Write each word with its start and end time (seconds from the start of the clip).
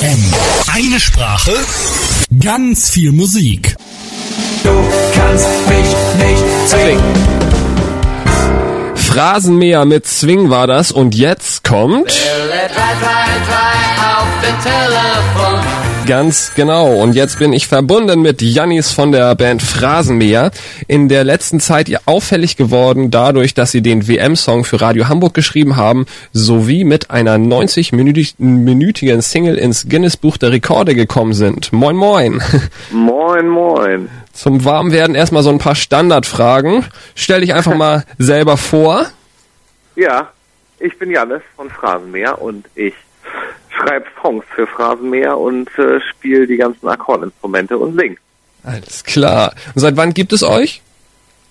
WM. 0.00 0.24
Eine 0.72 0.98
Sprache, 0.98 1.52
ganz 2.42 2.88
viel 2.88 3.12
Musik. 3.12 3.76
Du 4.62 4.70
kannst 5.14 5.46
mich 5.68 6.26
nicht 6.26 6.68
zwingen. 6.68 7.14
Phrasenmäher 8.94 9.84
mit 9.84 10.06
Swing 10.06 10.48
war 10.48 10.66
das 10.66 10.90
und 10.90 11.14
jetzt 11.14 11.64
kommt... 11.64 12.12
Ganz 16.10 16.54
genau. 16.56 17.00
Und 17.00 17.12
jetzt 17.12 17.38
bin 17.38 17.52
ich 17.52 17.68
verbunden 17.68 18.20
mit 18.20 18.42
Jannis 18.42 18.90
von 18.90 19.12
der 19.12 19.32
Band 19.36 19.62
Phrasenmäher. 19.62 20.50
In 20.88 21.08
der 21.08 21.22
letzten 21.22 21.60
Zeit 21.60 21.88
ihr 21.88 22.00
auffällig 22.04 22.56
geworden 22.56 23.12
dadurch, 23.12 23.54
dass 23.54 23.70
sie 23.70 23.80
den 23.80 24.08
WM-Song 24.08 24.64
für 24.64 24.80
Radio 24.80 25.06
Hamburg 25.06 25.34
geschrieben 25.34 25.76
haben, 25.76 26.06
sowie 26.32 26.82
mit 26.82 27.12
einer 27.12 27.36
90-minütigen 27.36 29.22
Single 29.22 29.56
ins 29.56 29.88
Guinness-Buch 29.88 30.36
der 30.36 30.50
Rekorde 30.50 30.96
gekommen 30.96 31.32
sind. 31.32 31.72
Moin, 31.72 31.94
moin. 31.94 32.42
Moin, 32.90 33.46
moin. 33.46 34.08
Zum 34.32 34.64
Warmwerden 34.64 35.14
erstmal 35.14 35.44
so 35.44 35.50
ein 35.50 35.58
paar 35.58 35.76
Standardfragen. 35.76 36.86
Stell 37.14 37.42
dich 37.42 37.54
einfach 37.54 37.76
mal 37.76 38.04
selber 38.18 38.56
vor. 38.56 39.06
Ja, 39.94 40.32
ich 40.80 40.98
bin 40.98 41.12
Jannis 41.12 41.42
von 41.54 41.70
Phrasenmäher 41.70 42.42
und 42.42 42.66
ich 42.74 42.94
schreibe 43.80 44.06
Songs 44.20 44.44
für 44.54 44.66
Phrasenmäher 44.66 45.36
und 45.38 45.68
äh, 45.78 46.00
spiele 46.10 46.46
die 46.46 46.56
ganzen 46.56 46.88
Akkordinstrumente 46.88 47.78
und 47.78 47.98
sing. 47.98 48.18
Alles 48.62 49.04
klar. 49.04 49.54
Und 49.74 49.80
seit 49.80 49.96
wann 49.96 50.12
gibt 50.12 50.32
es 50.32 50.42
euch? 50.42 50.82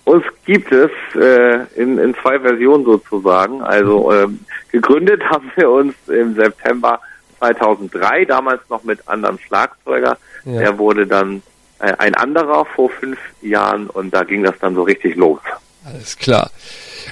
Uns 0.04 0.24
gibt 0.44 0.72
es 0.72 0.90
äh, 1.14 1.58
in, 1.76 1.98
in 1.98 2.14
zwei 2.22 2.38
Versionen 2.40 2.84
sozusagen. 2.84 3.62
Also 3.62 4.12
ähm, 4.12 4.40
gegründet 4.70 5.22
haben 5.30 5.50
wir 5.56 5.70
uns 5.70 5.94
im 6.08 6.34
September 6.34 7.00
2003, 7.38 8.24
damals 8.24 8.60
noch 8.68 8.84
mit 8.84 9.06
anderem 9.08 9.38
Schlagzeuger. 9.38 10.16
Ja. 10.44 10.58
Der 10.58 10.78
wurde 10.78 11.06
dann 11.06 11.42
äh, 11.78 11.92
ein 11.98 12.14
anderer 12.14 12.64
vor 12.64 12.90
fünf 12.90 13.18
Jahren 13.42 13.88
und 13.88 14.12
da 14.14 14.24
ging 14.24 14.42
das 14.42 14.54
dann 14.60 14.74
so 14.74 14.82
richtig 14.82 15.16
los. 15.16 15.40
Alles 15.84 16.16
klar. 16.16 16.50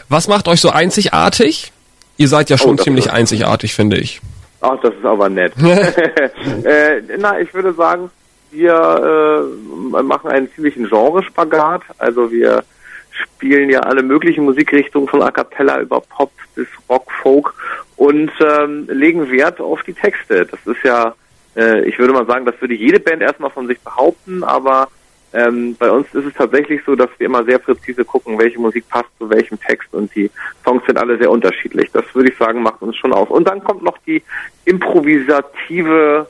Was 0.08 0.28
macht 0.28 0.48
euch 0.48 0.60
so 0.60 0.70
einzigartig? 0.70 1.72
Ihr 2.16 2.28
seid 2.28 2.50
ja 2.50 2.58
schon 2.58 2.78
Oh, 2.78 2.82
ziemlich 2.82 3.10
einzigartig, 3.10 3.74
finde 3.74 3.96
ich. 3.96 4.20
Ach, 4.60 4.80
das 4.80 4.94
ist 4.94 5.04
aber 5.04 5.28
nett. 5.28 5.52
äh, 6.64 7.02
na, 7.18 7.40
ich 7.40 7.52
würde 7.54 7.72
sagen, 7.72 8.10
wir 8.50 9.48
äh, 9.52 10.02
machen 10.02 10.30
einen 10.30 10.50
ziemlichen 10.52 10.88
Genrespagat. 10.88 11.82
Also 11.98 12.30
wir 12.30 12.64
spielen 13.10 13.70
ja 13.70 13.80
alle 13.80 14.02
möglichen 14.02 14.44
Musikrichtungen 14.44 15.08
von 15.08 15.22
A 15.22 15.30
Cappella 15.30 15.80
über 15.80 16.00
Pop 16.00 16.32
bis 16.54 16.68
Rock, 16.88 17.10
Folk 17.22 17.54
und 17.96 18.30
ähm, 18.40 18.88
legen 18.90 19.30
Wert 19.30 19.60
auf 19.60 19.82
die 19.82 19.92
Texte. 19.92 20.46
Das 20.46 20.60
ist 20.66 20.82
ja, 20.84 21.14
äh, 21.56 21.84
ich 21.88 21.98
würde 21.98 22.12
mal 22.12 22.26
sagen, 22.26 22.46
das 22.46 22.60
würde 22.60 22.74
jede 22.74 23.00
Band 23.00 23.22
erstmal 23.22 23.50
von 23.50 23.66
sich 23.66 23.80
behaupten, 23.80 24.44
aber 24.44 24.88
ähm, 25.32 25.76
bei 25.78 25.90
uns 25.90 26.06
ist 26.14 26.24
es 26.24 26.34
tatsächlich 26.34 26.80
so, 26.86 26.94
dass 26.94 27.10
wir 27.18 27.26
immer 27.26 27.44
sehr 27.44 27.58
präzise 27.58 28.04
gucken, 28.04 28.38
welche 28.38 28.58
Musik 28.58 28.88
passt 28.88 29.10
zu 29.18 29.28
welchem 29.28 29.60
Text 29.60 29.92
und 29.92 30.14
die 30.14 30.30
Songs 30.64 30.82
sind 30.86 30.96
alle 30.96 31.18
sehr 31.18 31.30
unterschiedlich. 31.30 31.90
Das 31.92 32.04
würde 32.14 32.30
ich 32.30 32.38
sagen, 32.38 32.62
macht 32.62 32.80
uns 32.80 32.96
schon 32.96 33.12
aus. 33.12 33.28
Und 33.28 33.46
dann 33.46 33.62
kommt 33.62 33.82
noch 33.82 33.98
die 34.06 34.22
improvisative 34.64 36.26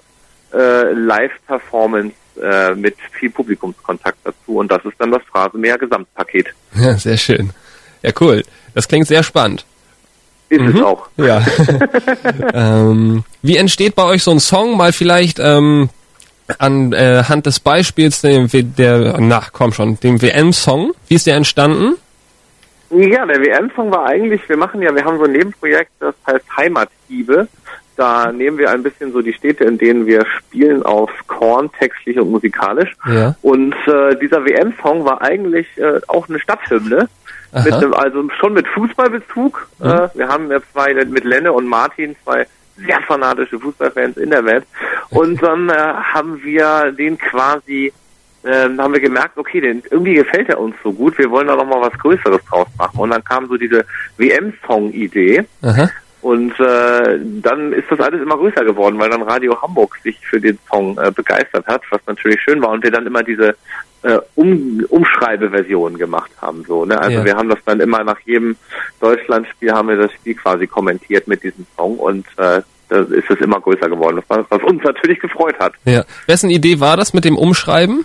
äh, 0.52 0.92
Live-Performance 0.92 2.14
äh, 2.42 2.74
mit 2.74 2.96
viel 3.12 3.30
Publikumskontakt 3.30 4.18
dazu 4.24 4.58
und 4.58 4.70
das 4.70 4.84
ist 4.84 4.94
dann 4.98 5.12
das 5.12 5.22
Phrasenmäher 5.30 5.78
Gesamtpaket. 5.78 6.48
Ja, 6.74 6.96
sehr 6.96 7.16
schön. 7.16 7.50
Ja, 8.02 8.12
cool. 8.20 8.42
Das 8.74 8.86
klingt 8.86 9.06
sehr 9.06 9.22
spannend. 9.22 9.64
Ist 10.48 10.62
es 10.62 10.80
auch. 10.80 11.08
Ja. 11.16 11.44
ähm, 12.54 13.24
wie 13.42 13.56
entsteht 13.56 13.94
bei 13.94 14.04
euch 14.04 14.22
so 14.22 14.30
ein 14.30 14.40
Song? 14.40 14.76
Mal 14.76 14.92
vielleicht 14.92 15.38
ähm, 15.40 15.90
an 16.58 16.92
äh, 16.92 17.22
des 17.42 17.60
Beispiels 17.60 18.20
dem, 18.22 18.52
W- 18.52 18.62
der, 18.62 19.16
na 19.20 19.42
komm 19.52 19.72
schon, 19.72 19.98
dem 20.00 20.20
WM-Song. 20.20 20.92
Wie 21.08 21.14
ist 21.14 21.26
der 21.26 21.36
entstanden? 21.36 21.94
Ja, 22.90 23.26
der 23.26 23.40
WM-Song 23.40 23.90
war 23.90 24.06
eigentlich, 24.06 24.48
wir 24.48 24.56
machen 24.56 24.80
ja, 24.80 24.94
wir 24.94 25.04
haben 25.04 25.18
so 25.18 25.24
ein 25.24 25.32
Nebenprojekt, 25.32 25.90
das 26.00 26.14
heißt 26.26 26.44
Heimathiebe. 26.56 27.48
Da 27.96 28.30
nehmen 28.30 28.58
wir 28.58 28.70
ein 28.70 28.82
bisschen 28.82 29.12
so 29.12 29.20
die 29.20 29.32
Städte, 29.32 29.64
in 29.64 29.76
denen 29.76 30.06
wir 30.06 30.24
spielen, 30.38 30.84
auf 30.84 31.10
Korn, 31.26 31.68
textlich 31.78 32.18
und 32.18 32.30
musikalisch. 32.30 32.94
Ja. 33.06 33.34
Und 33.42 33.74
äh, 33.86 34.16
dieser 34.16 34.44
WM-Song 34.44 35.04
war 35.04 35.20
eigentlich 35.20 35.66
äh, 35.76 36.00
auch 36.06 36.28
eine 36.28 36.38
Stadthymne. 36.38 37.08
Mit 37.64 37.72
einem, 37.72 37.94
also 37.94 38.28
schon 38.38 38.52
mit 38.52 38.68
Fußballbezug. 38.68 39.68
Äh, 39.80 40.08
wir 40.14 40.28
haben 40.28 40.50
ja 40.50 40.58
zwei 40.72 40.92
mit 40.92 41.24
Lenne 41.24 41.50
und 41.50 41.66
Martin 41.66 42.14
zwei 42.22 42.46
sehr 42.76 43.00
fanatische 43.00 43.58
Fußballfans 43.58 44.18
in 44.18 44.30
der 44.30 44.44
Welt. 44.44 44.64
Und 45.10 45.42
dann 45.42 45.68
äh, 45.68 45.72
haben 45.74 46.42
wir 46.42 46.92
den 46.92 47.16
quasi, 47.18 47.92
ähm, 48.44 48.80
haben 48.80 48.92
wir 48.92 49.00
gemerkt, 49.00 49.38
okay, 49.38 49.60
den, 49.60 49.82
irgendwie 49.90 50.14
gefällt 50.14 50.48
er 50.48 50.60
uns 50.60 50.76
so 50.82 50.92
gut, 50.92 51.16
wir 51.18 51.30
wollen 51.30 51.46
da 51.46 51.56
noch 51.56 51.66
mal 51.66 51.80
was 51.80 51.98
Größeres 51.98 52.44
draus 52.44 52.68
machen. 52.76 53.00
Und 53.00 53.10
dann 53.10 53.24
kam 53.24 53.46
so 53.48 53.56
diese 53.56 53.84
WM-Song-Idee. 54.16 55.44
Und 56.20 56.58
äh, 56.58 57.18
dann 57.42 57.72
ist 57.72 57.84
das 57.90 58.00
alles 58.00 58.20
immer 58.20 58.36
größer 58.36 58.64
geworden, 58.64 58.98
weil 58.98 59.08
dann 59.08 59.22
Radio 59.22 59.60
Hamburg 59.62 59.96
sich 60.02 60.18
für 60.26 60.40
den 60.40 60.58
Song 60.68 60.98
äh, 60.98 61.12
begeistert 61.12 61.66
hat, 61.68 61.82
was 61.90 62.00
natürlich 62.06 62.40
schön 62.42 62.60
war 62.60 62.70
und 62.70 62.82
wir 62.82 62.90
dann 62.90 63.06
immer 63.06 63.22
diese 63.22 63.54
äh, 64.02 64.18
um, 64.34 64.84
Umschreibeversion 64.88 65.96
gemacht 65.96 66.30
haben. 66.42 66.64
So, 66.66 66.84
ne? 66.84 67.00
Also 67.00 67.18
Ja. 67.18 67.24
wir 67.24 67.36
haben 67.36 67.48
das 67.48 67.60
dann 67.64 67.78
immer 67.80 68.02
nach 68.02 68.18
jedem 68.24 68.56
Deutschlandspiel 69.00 69.72
haben 69.72 69.88
wir 69.88 69.96
das 69.96 70.12
Spiel 70.12 70.34
quasi 70.34 70.66
kommentiert 70.66 71.28
mit 71.28 71.44
diesem 71.44 71.66
Song 71.76 71.96
und 71.96 72.26
äh, 72.36 72.62
da 72.88 73.00
ist 73.00 73.30
es 73.30 73.40
immer 73.40 73.60
größer 73.60 73.88
geworden, 73.88 74.22
was, 74.28 74.44
was 74.48 74.62
uns 74.62 74.82
natürlich 74.82 75.20
gefreut 75.20 75.58
hat. 75.58 75.74
Ja. 75.84 76.04
Wessen 76.26 76.50
Idee 76.50 76.80
war 76.80 76.96
das 76.96 77.12
mit 77.12 77.24
dem 77.24 77.36
Umschreiben? 77.36 78.04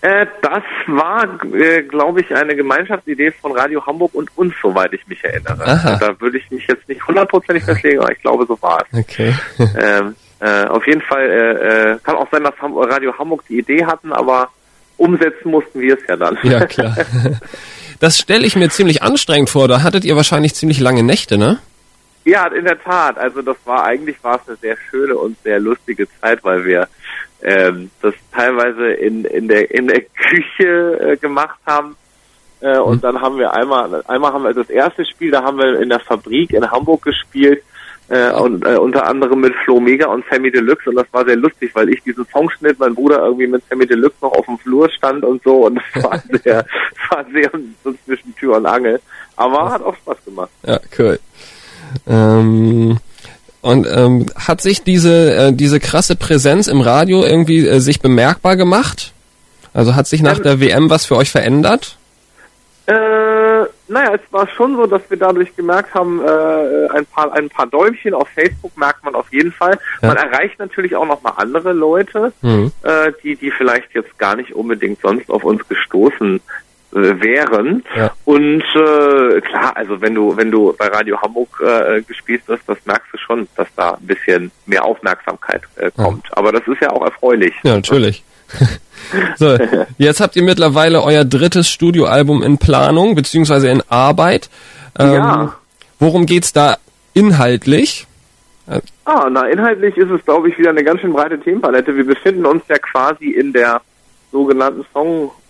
Äh, 0.00 0.26
das 0.42 0.62
war, 0.86 1.26
äh, 1.52 1.82
glaube 1.82 2.20
ich, 2.20 2.32
eine 2.34 2.54
Gemeinschaftsidee 2.54 3.32
von 3.32 3.52
Radio 3.52 3.84
Hamburg 3.84 4.14
und 4.14 4.30
uns, 4.36 4.54
soweit 4.62 4.92
ich 4.92 5.06
mich 5.08 5.22
erinnere. 5.24 5.64
Aha. 5.66 5.96
Da 5.98 6.20
würde 6.20 6.38
ich 6.38 6.48
mich 6.50 6.66
jetzt 6.68 6.88
nicht 6.88 7.04
hundertprozentig 7.06 7.64
festlegen, 7.64 8.00
aber 8.00 8.12
ich 8.12 8.20
glaube, 8.20 8.46
so 8.46 8.56
war 8.62 8.84
es. 8.88 8.98
Okay. 8.98 9.34
ähm, 9.58 10.14
äh, 10.40 10.66
auf 10.66 10.86
jeden 10.86 11.02
Fall 11.02 11.28
äh, 11.28 11.94
äh, 11.94 11.98
kann 12.04 12.14
auch 12.14 12.28
sein, 12.30 12.44
dass 12.44 12.54
Ham 12.62 12.76
Radio 12.76 13.12
Hamburg 13.18 13.42
die 13.48 13.58
Idee 13.58 13.84
hatten, 13.84 14.12
aber 14.12 14.50
umsetzen 14.98 15.50
mussten 15.50 15.80
wir 15.80 15.94
es 15.94 16.00
ja 16.08 16.16
dann. 16.16 16.38
ja, 16.42 16.66
klar. 16.66 16.96
Das 18.00 18.16
stelle 18.16 18.46
ich 18.46 18.54
mir 18.54 18.68
ziemlich 18.68 19.02
anstrengend 19.02 19.50
vor. 19.50 19.66
Da 19.66 19.82
hattet 19.82 20.04
ihr 20.04 20.14
wahrscheinlich 20.14 20.54
ziemlich 20.54 20.78
lange 20.78 21.02
Nächte, 21.02 21.36
ne? 21.36 21.58
Ja, 22.28 22.46
in 22.48 22.64
der 22.64 22.80
Tat. 22.80 23.18
Also 23.18 23.42
das 23.42 23.56
war 23.64 23.84
eigentlich 23.84 24.22
war 24.22 24.36
es 24.36 24.48
eine 24.48 24.56
sehr 24.58 24.76
schöne 24.90 25.16
und 25.16 25.36
sehr 25.42 25.58
lustige 25.60 26.06
Zeit, 26.20 26.44
weil 26.44 26.64
wir 26.64 26.88
ähm, 27.42 27.90
das 28.02 28.14
teilweise 28.32 28.92
in 28.92 29.24
in 29.24 29.48
der 29.48 29.70
in 29.70 29.86
der 29.88 30.02
Küche 30.02 31.00
äh, 31.00 31.16
gemacht 31.16 31.58
haben. 31.66 31.96
Äh, 32.60 32.78
und 32.78 33.04
dann 33.04 33.20
haben 33.20 33.38
wir 33.38 33.54
einmal 33.54 34.02
einmal 34.06 34.32
haben 34.32 34.44
wir 34.44 34.52
das 34.52 34.70
erste 34.70 35.04
Spiel, 35.04 35.30
da 35.30 35.42
haben 35.42 35.58
wir 35.58 35.80
in 35.80 35.88
der 35.88 36.00
Fabrik 36.00 36.52
in 36.52 36.70
Hamburg 36.70 37.02
gespielt. 37.02 37.62
Äh, 38.10 38.30
und 38.32 38.64
äh, 38.66 38.76
unter 38.76 39.06
anderem 39.06 39.40
mit 39.40 39.54
Flo 39.64 39.80
Mega 39.80 40.06
und 40.06 40.24
Sammy 40.30 40.50
Deluxe 40.50 40.88
und 40.88 40.96
das 40.96 41.06
war 41.12 41.26
sehr 41.26 41.36
lustig, 41.36 41.70
weil 41.74 41.90
ich 41.90 42.02
diesen 42.02 42.26
Song 42.28 42.48
schnitt, 42.48 42.78
mein 42.78 42.94
Bruder 42.94 43.18
irgendwie 43.18 43.46
mit 43.46 43.62
Sammy 43.68 43.86
Deluxe 43.86 44.16
noch 44.22 44.32
auf 44.32 44.46
dem 44.46 44.56
Flur 44.58 44.88
stand 44.90 45.24
und 45.26 45.42
so 45.42 45.66
und 45.66 45.78
das 45.94 46.04
war 46.04 46.18
sehr, 46.42 46.62
das 46.62 47.10
war 47.10 47.24
sehr 47.30 47.50
so 47.84 47.92
zwischen 48.06 48.34
Tür 48.36 48.56
und 48.56 48.64
Angel. 48.64 48.98
Aber 49.36 49.70
hat 49.70 49.82
auch 49.82 49.94
Spaß 49.96 50.24
gemacht. 50.24 50.50
Ja, 50.66 50.80
cool. 50.98 51.18
Ähm, 52.08 52.98
und 53.60 53.86
ähm, 53.90 54.26
hat 54.36 54.60
sich 54.60 54.82
diese 54.82 55.34
äh, 55.34 55.52
diese 55.52 55.80
krasse 55.80 56.14
Präsenz 56.16 56.68
im 56.68 56.80
Radio 56.80 57.24
irgendwie 57.24 57.66
äh, 57.66 57.80
sich 57.80 58.00
bemerkbar 58.00 58.56
gemacht? 58.56 59.12
Also 59.74 59.94
hat 59.94 60.06
sich 60.06 60.22
nach 60.22 60.38
Ähm, 60.38 60.42
der 60.44 60.60
WM 60.60 60.90
was 60.90 61.06
für 61.06 61.16
euch 61.16 61.30
verändert? 61.30 61.96
Äh, 62.86 62.92
naja, 63.88 64.14
es 64.14 64.32
war 64.32 64.48
schon 64.48 64.76
so, 64.76 64.86
dass 64.86 65.02
wir 65.08 65.18
dadurch 65.18 65.54
gemerkt 65.56 65.92
haben, 65.94 66.20
äh, 66.24 66.88
ein 66.96 67.04
paar 67.06 67.32
ein 67.32 67.50
paar 67.50 67.66
Däumchen 67.66 68.14
auf 68.14 68.28
Facebook 68.28 68.76
merkt 68.78 69.04
man 69.04 69.14
auf 69.14 69.30
jeden 69.30 69.52
Fall. 69.52 69.78
Ja. 70.00 70.08
Man 70.08 70.16
erreicht 70.16 70.58
natürlich 70.58 70.94
auch 70.96 71.06
noch 71.06 71.22
mal 71.22 71.32
andere 71.36 71.72
Leute, 71.72 72.32
Mhm. 72.40 72.72
äh, 72.82 73.12
die 73.22 73.36
die 73.36 73.50
vielleicht 73.50 73.92
jetzt 73.94 74.16
gar 74.18 74.36
nicht 74.36 74.52
unbedingt 74.54 75.00
sonst 75.02 75.28
auf 75.30 75.44
uns 75.44 75.66
gestoßen 75.68 76.40
äh, 76.92 77.20
wären. 77.20 77.84
Ja. 77.96 78.12
Und 78.24 78.62
äh, 78.62 79.40
klar, 79.40 79.76
also 79.76 80.00
wenn 80.00 80.14
du 80.14 80.36
wenn 80.36 80.50
du 80.50 80.74
bei 80.78 80.86
Radio 80.86 81.20
Hamburg 81.20 81.62
äh, 81.64 82.02
gespielt 82.02 82.42
wirst, 82.46 82.62
das 82.66 82.78
merkst 82.84 83.12
du 83.12 83.18
schon, 83.18 83.48
dass 83.56 83.68
da 83.76 83.92
ein 83.92 84.06
bisschen 84.06 84.50
mehr 84.66 84.84
Aufmerksamkeit 84.84 85.62
äh, 85.76 85.90
kommt. 85.96 86.26
Aber 86.36 86.52
das 86.52 86.62
ist 86.66 86.80
ja 86.80 86.90
auch 86.90 87.04
erfreulich. 87.04 87.54
Ja, 87.62 87.74
natürlich. 87.74 88.24
so, 89.36 89.58
jetzt 89.98 90.20
habt 90.20 90.36
ihr 90.36 90.42
mittlerweile 90.42 91.02
euer 91.02 91.24
drittes 91.24 91.68
Studioalbum 91.68 92.42
in 92.42 92.56
Planung 92.58 93.14
beziehungsweise 93.14 93.68
in 93.68 93.82
Arbeit. 93.88 94.48
Ähm, 94.98 95.12
Ja. 95.12 95.54
Worum 96.00 96.26
geht's 96.26 96.52
da 96.52 96.76
inhaltlich? 97.12 98.06
Ah, 99.04 99.28
na, 99.30 99.48
inhaltlich 99.48 99.96
ist 99.96 100.10
es, 100.10 100.24
glaube 100.24 100.48
ich, 100.50 100.58
wieder 100.58 100.70
eine 100.70 100.84
ganz 100.84 101.00
schön 101.00 101.12
breite 101.12 101.40
Themenpalette. 101.40 101.96
Wir 101.96 102.04
befinden 102.04 102.44
uns 102.44 102.62
ja 102.68 102.78
quasi 102.78 103.30
in 103.30 103.52
der 103.52 103.80
sogenannten 104.30 104.84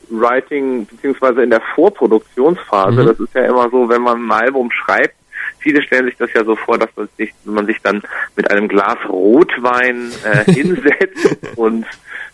Songwriting 0.08 0.86
beziehungsweise 0.86 1.42
in 1.42 1.50
der 1.50 1.62
Vorproduktionsphase. 1.74 3.02
Mhm. 3.02 3.06
Das 3.06 3.20
ist 3.20 3.34
ja 3.34 3.42
immer 3.42 3.68
so, 3.70 3.88
wenn 3.88 4.02
man 4.02 4.26
ein 4.26 4.32
Album 4.32 4.70
schreibt, 4.70 5.14
viele 5.58 5.82
stellen 5.82 6.06
sich 6.06 6.16
das 6.16 6.32
ja 6.32 6.44
so 6.44 6.56
vor, 6.56 6.78
dass 6.78 6.90
man 6.96 7.08
sich, 7.16 7.32
man 7.44 7.66
sich 7.66 7.80
dann 7.82 8.02
mit 8.36 8.50
einem 8.50 8.68
Glas 8.68 8.98
Rotwein 9.08 10.10
äh, 10.24 10.44
hinsetzt 10.52 11.56
und 11.56 11.86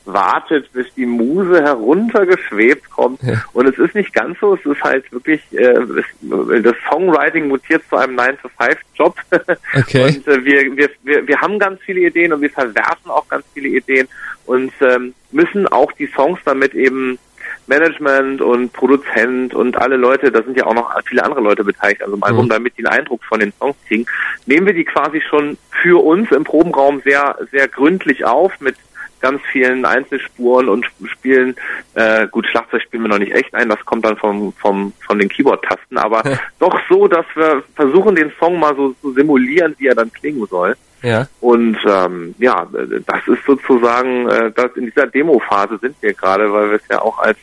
wartet, 0.06 0.70
bis 0.72 0.86
die 0.94 1.06
Muse 1.06 1.62
heruntergeschwebt 1.62 2.90
kommt. 2.90 3.22
Ja. 3.22 3.42
Und 3.54 3.66
es 3.66 3.78
ist 3.78 3.94
nicht 3.94 4.12
ganz 4.12 4.38
so, 4.38 4.54
es 4.54 4.64
ist 4.66 4.82
halt 4.82 5.10
wirklich, 5.12 5.40
äh, 5.52 5.74
das 6.20 6.74
Songwriting 6.90 7.48
mutiert 7.48 7.82
zu 7.88 7.96
einem 7.96 8.18
9-to-5-Job. 8.18 9.16
Okay. 9.76 10.04
Und 10.04 10.28
äh, 10.28 10.44
wir, 10.44 10.76
wir, 10.76 10.90
wir, 11.02 11.26
wir 11.26 11.40
haben 11.40 11.58
ganz 11.58 11.80
viele 11.82 12.00
Ideen 12.00 12.32
und 12.32 12.40
wir 12.40 12.50
verwerfen 12.50 13.10
auch 13.10 13.26
ganz 13.28 13.44
viele 13.54 13.68
Ideen 13.68 14.08
und 14.46 14.72
ähm, 14.80 15.14
müssen 15.32 15.66
auch 15.68 15.90
die 15.92 16.06
Songs 16.06 16.38
damit 16.44 16.74
eben 16.74 17.18
Management 17.66 18.40
und 18.42 18.72
Produzent 18.72 19.54
und 19.54 19.76
alle 19.76 19.96
Leute, 19.96 20.30
da 20.30 20.42
sind 20.42 20.56
ja 20.56 20.66
auch 20.66 20.74
noch 20.74 20.94
viele 21.06 21.24
andere 21.24 21.40
Leute 21.40 21.64
beteiligt, 21.64 22.02
also 22.02 22.16
mal 22.16 22.28
Album, 22.28 22.48
damit 22.48 22.76
die 22.76 22.86
einen 22.86 22.98
Eindruck 22.98 23.24
von 23.24 23.40
den 23.40 23.52
Songs 23.58 23.76
kriegen, 23.86 24.06
nehmen 24.46 24.66
wir 24.66 24.74
die 24.74 24.84
quasi 24.84 25.20
schon 25.20 25.56
für 25.82 26.02
uns 26.02 26.30
im 26.32 26.44
Probenraum 26.44 27.00
sehr, 27.04 27.36
sehr 27.50 27.68
gründlich 27.68 28.24
auf 28.24 28.60
mit 28.60 28.76
ganz 29.20 29.40
vielen 29.50 29.86
Einzelspuren 29.86 30.68
und 30.68 30.86
spielen, 31.06 31.56
äh, 31.94 32.26
gut, 32.28 32.46
Schlagzeug 32.46 32.82
spielen 32.82 33.04
wir 33.04 33.08
noch 33.08 33.18
nicht 33.18 33.32
echt 33.32 33.54
ein, 33.54 33.70
das 33.70 33.82
kommt 33.86 34.04
dann 34.04 34.18
vom, 34.18 34.52
vom, 34.52 34.92
von 35.06 35.18
den 35.18 35.30
Keyboard-Tasten, 35.30 35.96
aber 35.96 36.22
doch 36.58 36.78
so, 36.90 37.08
dass 37.08 37.24
wir 37.34 37.62
versuchen, 37.74 38.14
den 38.16 38.30
Song 38.38 38.58
mal 38.58 38.76
so 38.76 38.94
zu 39.00 39.12
simulieren, 39.14 39.74
wie 39.78 39.86
er 39.86 39.94
dann 39.94 40.12
klingen 40.12 40.46
soll. 40.46 40.76
Ja. 41.02 41.26
Und 41.40 41.76
ähm, 41.86 42.34
ja, 42.38 42.66
das 43.06 43.28
ist 43.28 43.44
sozusagen, 43.46 44.28
äh, 44.28 44.50
das 44.52 44.74
in 44.76 44.86
dieser 44.86 45.06
Demo-Phase 45.06 45.78
sind 45.78 45.96
wir 46.00 46.14
gerade, 46.14 46.50
weil 46.52 46.70
wir 46.70 46.76
es 46.76 46.88
ja 46.90 47.00
auch 47.00 47.18
als 47.18 47.38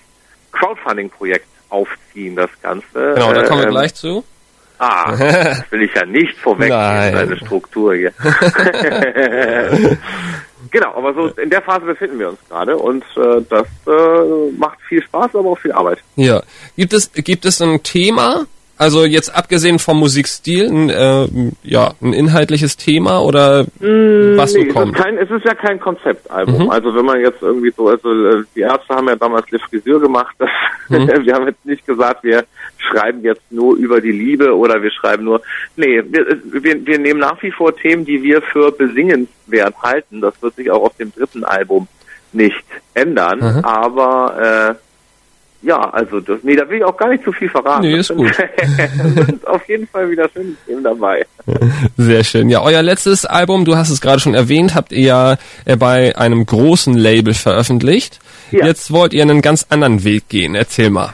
Crowdfunding-Projekt 0.51 1.47
aufziehen, 1.69 2.35
das 2.35 2.49
Ganze. 2.61 2.85
Genau, 2.93 3.33
da 3.33 3.43
kommen 3.43 3.61
wir 3.61 3.67
Ähm, 3.67 3.71
gleich 3.71 3.93
zu. 3.95 4.23
Ah, 4.77 5.11
das 5.15 5.71
will 5.71 5.83
ich 5.83 5.93
ja 5.93 6.05
nicht 6.05 6.35
vorwegnehmen, 6.39 6.83
Nein. 6.83 7.13
seine 7.13 7.37
Struktur 7.37 7.93
hier. 7.93 8.11
genau, 10.71 10.95
aber 10.95 11.13
so 11.13 11.27
in 11.39 11.51
der 11.51 11.61
Phase 11.61 11.85
befinden 11.85 12.17
wir 12.17 12.29
uns 12.29 12.39
gerade 12.49 12.75
und 12.75 13.03
äh, 13.15 13.41
das 13.47 13.67
äh, 13.85 14.51
macht 14.57 14.79
viel 14.89 15.03
Spaß, 15.03 15.35
aber 15.35 15.51
auch 15.51 15.59
viel 15.59 15.71
Arbeit. 15.71 15.99
Ja. 16.15 16.41
Gibt 16.75 16.93
es, 16.93 17.11
gibt 17.13 17.45
es 17.45 17.61
ein 17.61 17.83
Thema? 17.83 18.47
Also 18.81 19.05
jetzt 19.05 19.29
abgesehen 19.35 19.77
vom 19.77 19.99
Musikstil, 19.99 20.65
ein, 20.67 20.89
äh, 20.89 21.27
ja, 21.61 21.93
ein 22.01 22.13
inhaltliches 22.13 22.77
Thema 22.77 23.21
oder 23.21 23.67
was 23.79 24.53
so 24.53 24.57
nee, 24.57 24.69
es 24.69 24.73
kommt? 24.73 24.97
ist, 24.97 25.03
kein, 25.03 25.17
es 25.19 25.29
ist 25.29 25.45
ja 25.45 25.53
kein 25.53 25.79
Konzeptalbum. 25.79 26.67
Also 26.71 26.95
wenn 26.95 27.05
man 27.05 27.19
jetzt 27.19 27.43
irgendwie 27.43 27.71
so, 27.77 27.89
also 27.89 28.09
äh, 28.11 28.43
die 28.55 28.61
Ärzte 28.61 28.95
haben 28.95 29.07
ja 29.07 29.15
damals 29.15 29.51
Le 29.51 29.59
Friseur 29.59 29.99
gemacht. 29.99 30.35
Das, 30.39 30.49
wir 30.89 31.33
haben 31.35 31.45
jetzt 31.45 31.63
nicht 31.63 31.85
gesagt, 31.85 32.23
wir 32.23 32.43
schreiben 32.79 33.21
jetzt 33.21 33.51
nur 33.51 33.75
über 33.75 34.01
die 34.01 34.11
Liebe 34.11 34.57
oder 34.57 34.81
wir 34.81 34.89
schreiben 34.89 35.25
nur. 35.25 35.43
Nee, 35.75 36.01
wir, 36.03 36.25
wir, 36.45 36.83
wir 36.83 36.97
nehmen 36.97 37.19
nach 37.19 37.39
wie 37.43 37.51
vor 37.51 37.75
Themen, 37.75 38.03
die 38.03 38.23
wir 38.23 38.41
für 38.41 38.71
besingenswert 38.71 39.75
halten. 39.83 40.21
Das 40.21 40.41
wird 40.41 40.55
sich 40.55 40.71
auch 40.71 40.81
auf 40.81 40.97
dem 40.97 41.13
dritten 41.13 41.43
Album 41.43 41.87
nicht 42.33 42.65
ändern. 42.95 43.41
Mhm. 43.41 43.63
Aber 43.63 44.73
äh, 44.73 44.90
ja, 45.63 45.77
also 45.91 46.19
das, 46.19 46.39
nee, 46.43 46.55
da 46.55 46.67
will 46.69 46.77
ich 46.79 46.83
auch 46.83 46.97
gar 46.97 47.09
nicht 47.09 47.23
zu 47.23 47.31
viel 47.31 47.49
verraten. 47.49 47.81
Nee, 47.83 47.91
Das 47.97 48.01
ist 48.01 48.07
sind- 48.07 48.17
gut. 48.17 48.31
das 48.37 49.25
sind 49.25 49.47
auf 49.47 49.67
jeden 49.69 49.87
Fall 49.87 50.09
wieder 50.09 50.27
schöne 50.29 50.53
Themen 50.65 50.83
dabei. 50.83 51.25
Sehr 51.97 52.23
schön. 52.23 52.49
Ja, 52.49 52.61
euer 52.63 52.81
letztes 52.81 53.25
Album, 53.25 53.65
du 53.65 53.75
hast 53.75 53.89
es 53.89 54.01
gerade 54.01 54.19
schon 54.19 54.33
erwähnt, 54.33 54.73
habt 54.75 54.91
ihr 54.91 55.01
ja 55.01 55.37
äh, 55.65 55.75
bei 55.77 56.15
einem 56.17 56.45
großen 56.45 56.93
Label 56.95 57.33
veröffentlicht. 57.33 58.19
Ja. 58.51 58.65
Jetzt 58.65 58.91
wollt 58.91 59.13
ihr 59.13 59.21
einen 59.21 59.41
ganz 59.41 59.65
anderen 59.69 60.03
Weg 60.03 60.29
gehen. 60.29 60.55
Erzähl 60.55 60.89
mal. 60.89 61.13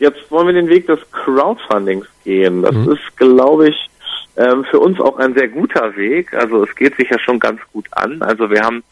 Jetzt 0.00 0.30
wollen 0.30 0.46
wir 0.46 0.54
den 0.54 0.68
Weg 0.68 0.86
des 0.86 0.98
Crowdfundings 1.12 2.06
gehen. 2.24 2.62
Das 2.62 2.74
Mhm. 2.74 2.92
ist, 2.92 3.16
glaube 3.16 3.68
ich, 3.70 3.90
ähm, 4.36 4.64
für 4.70 4.78
uns 4.78 5.00
auch 5.00 5.18
ein 5.18 5.34
sehr 5.34 5.48
guter 5.48 5.96
Weg. 5.96 6.32
Also 6.34 6.62
es 6.64 6.74
geht 6.76 6.96
sich 6.96 7.10
ja 7.10 7.18
schon 7.18 7.38
ganz 7.40 7.60
gut 7.72 7.86
an. 7.92 8.22
Also 8.22 8.48
wir 8.50 8.60
haben 8.60 8.84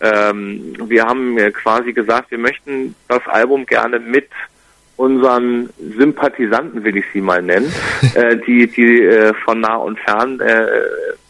ähm, 0.00 0.74
wir 0.86 1.04
haben 1.04 1.36
quasi 1.52 1.92
gesagt, 1.92 2.30
wir 2.30 2.38
möchten 2.38 2.94
das 3.08 3.26
Album 3.26 3.66
gerne 3.66 3.98
mit 3.98 4.28
unseren 4.96 5.70
Sympathisanten, 5.98 6.84
will 6.84 6.96
ich 6.96 7.04
sie 7.12 7.20
mal 7.20 7.42
nennen, 7.42 7.72
äh, 8.14 8.36
die 8.36 8.66
die 8.66 9.02
äh, 9.02 9.34
von 9.44 9.60
nah 9.60 9.76
und 9.76 9.98
fern 10.00 10.40
äh, 10.40 10.66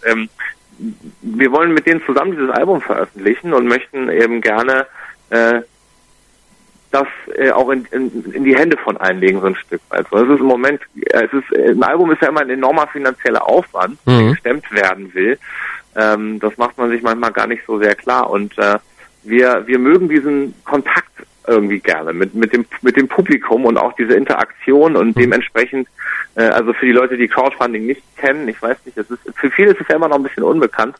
ähm, 0.04 0.28
wir 1.22 1.52
wollen 1.52 1.72
mit 1.72 1.86
denen 1.86 2.02
zusammen 2.04 2.32
dieses 2.32 2.50
Album 2.50 2.80
veröffentlichen 2.80 3.52
und 3.54 3.66
möchten 3.66 4.10
eben 4.10 4.40
gerne 4.40 4.86
äh, 5.30 5.60
das 6.90 7.06
äh, 7.36 7.50
auch 7.50 7.70
in, 7.70 7.84
in, 7.90 8.32
in 8.32 8.44
die 8.44 8.56
Hände 8.56 8.76
von 8.76 8.96
einlegen, 8.96 9.40
so 9.40 9.46
ein 9.46 9.56
Stück 9.56 9.80
weit. 9.88 10.06
So, 10.10 10.18
es 10.18 10.28
ist 10.30 10.40
im 10.40 10.46
Moment, 10.46 10.80
äh, 10.94 11.24
es 11.24 11.32
ist, 11.32 11.52
äh, 11.52 11.70
ein 11.70 11.82
Album 11.82 12.10
ist 12.12 12.22
ja 12.22 12.28
immer 12.28 12.40
ein 12.40 12.50
enormer 12.50 12.86
finanzieller 12.86 13.46
Aufwand, 13.48 13.98
der 14.06 14.14
Mhm. 14.14 14.30
gestemmt 14.32 14.70
werden 14.72 15.12
will. 15.14 15.38
Ähm, 15.96 16.38
das 16.40 16.56
macht 16.58 16.78
man 16.78 16.90
sich 16.90 17.02
manchmal 17.02 17.32
gar 17.32 17.46
nicht 17.46 17.62
so 17.66 17.78
sehr 17.78 17.94
klar. 17.94 18.31
Und 18.31 18.56
äh, 18.58 18.78
wir, 19.22 19.66
wir 19.66 19.78
mögen 19.78 20.08
diesen 20.08 20.54
Kontakt 20.64 21.10
irgendwie 21.46 21.78
gerne 21.78 22.12
mit, 22.12 22.34
mit 22.34 22.52
dem, 22.52 22.66
mit 22.82 22.96
dem 22.96 23.08
Publikum 23.08 23.64
und 23.64 23.78
auch 23.78 23.93
diese 23.94 24.14
Interaktion 24.14 24.96
und 24.96 25.16
dementsprechend, 25.16 25.88
äh, 26.34 26.43
also 26.43 26.72
für 26.72 26.87
die 26.87 26.93
Leute, 26.93 27.16
die 27.16 27.28
Crowdfunding 27.28 27.87
nicht 27.87 28.02
kennen, 28.16 28.48
ich 28.48 28.60
weiß 28.60 28.76
nicht, 28.84 28.98
es 28.98 29.10
ist, 29.10 29.20
für 29.37 29.50
viele 29.50 29.72
ist 29.72 29.81
es 29.81 29.88
ja 29.88 29.96
immer 29.96 30.08
noch 30.08 30.16
ein 30.16 30.22
bisschen 30.22 30.43
unbekannt. 30.43 30.96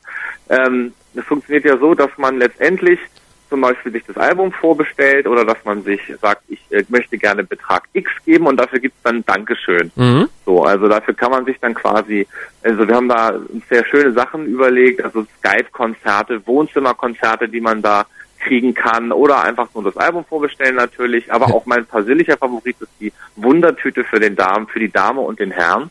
Ähm, 0.49 0.93
es 1.15 1.25
funktioniert 1.25 1.65
ja 1.65 1.77
so, 1.79 1.95
dass 1.95 2.11
man 2.17 2.39
letztendlich 2.39 3.01
zum 3.49 3.61
Beispiel 3.61 3.93
sich 3.93 4.05
das 4.05 4.17
Album 4.17 4.53
vorbestellt 4.53 5.27
oder 5.27 5.45
dass 5.45 5.65
man 5.65 5.83
sich 5.83 6.01
sagt, 6.21 6.43
ich 6.49 6.61
äh, 6.71 6.85
möchte 6.89 7.19
gerne 7.19 7.45
Betrag 7.45 7.85
X 7.93 8.11
geben 8.25 8.47
und 8.47 8.57
dafür 8.59 8.79
gibt's 8.79 9.03
dann 9.03 9.25
Dankeschön. 9.25 9.91
Mhm. 9.95 10.29
So, 10.45 10.65
also 10.65 10.89
dafür 10.89 11.15
kann 11.15 11.31
man 11.31 11.45
sich 11.45 11.59
dann 11.61 11.75
quasi, 11.75 12.27
also 12.63 12.87
wir 12.87 12.95
haben 12.95 13.09
da 13.09 13.39
sehr 13.69 13.85
schöne 13.87 14.13
Sachen 14.13 14.47
überlegt, 14.47 15.03
also 15.03 15.27
Skype-Konzerte, 15.39 16.47
Wohnzimmerkonzerte, 16.47 17.49
die 17.49 17.61
man 17.61 17.83
da 17.83 18.07
kriegen 18.39 18.75
kann 18.75 19.13
oder 19.13 19.43
einfach 19.43 19.69
nur 19.75 19.85
das 19.85 19.97
Album 19.97 20.25
vorbestellen 20.25 20.77
natürlich, 20.77 21.33
aber 21.33 21.47
auch 21.47 21.67
mein 21.67 21.85
persönlicher 21.85 22.37
Favorit 22.37 22.77
ist 22.81 22.93
die 23.01 23.13
Wundertüte 23.35 24.05
für 24.05 24.21
den 24.21 24.37
Damen, 24.37 24.69
für 24.69 24.79
die 24.79 24.91
Dame 24.91 25.21
und 25.21 25.41
den 25.41 25.51
Herrn. 25.51 25.91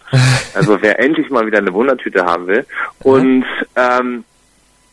Also 0.54 0.82
wer 0.82 1.00
endlich 1.04 1.30
mal 1.30 1.46
wieder 1.46 1.58
eine 1.58 1.74
Wundertüte 1.74 2.26
haben 2.26 2.48
will. 2.48 2.66
Und 3.00 3.46
ähm, 3.76 4.24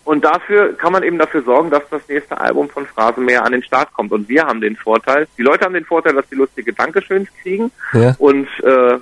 und 0.04 0.25
dafür 0.25 0.75
kann 0.76 0.93
man 0.93 1.02
eben 1.02 1.19
dafür 1.19 1.43
sorgen, 1.43 1.70
dass 1.70 1.82
das 1.90 2.02
nächste 2.08 2.40
Album 2.40 2.69
von 2.69 2.87
Phrasenmäher 2.87 3.44
an 3.44 3.52
den 3.52 3.62
Start 3.62 3.93
kommt. 3.93 4.12
Und 4.12 4.28
wir 4.28 4.44
haben 4.44 4.60
den 4.60 4.76
Vorteil, 4.76 5.28
die 5.38 5.43
Leute 5.43 5.64
haben 5.64 5.75
den 5.75 5.84
Vorteil, 5.84 6.14
dass 6.14 6.28
sie 6.28 6.37
lustige 6.37 6.72
Dankeschöns 6.72 7.28
kriegen 7.43 7.70
Ja. 7.93 8.14
und 8.19 8.49
äh, 8.64 8.99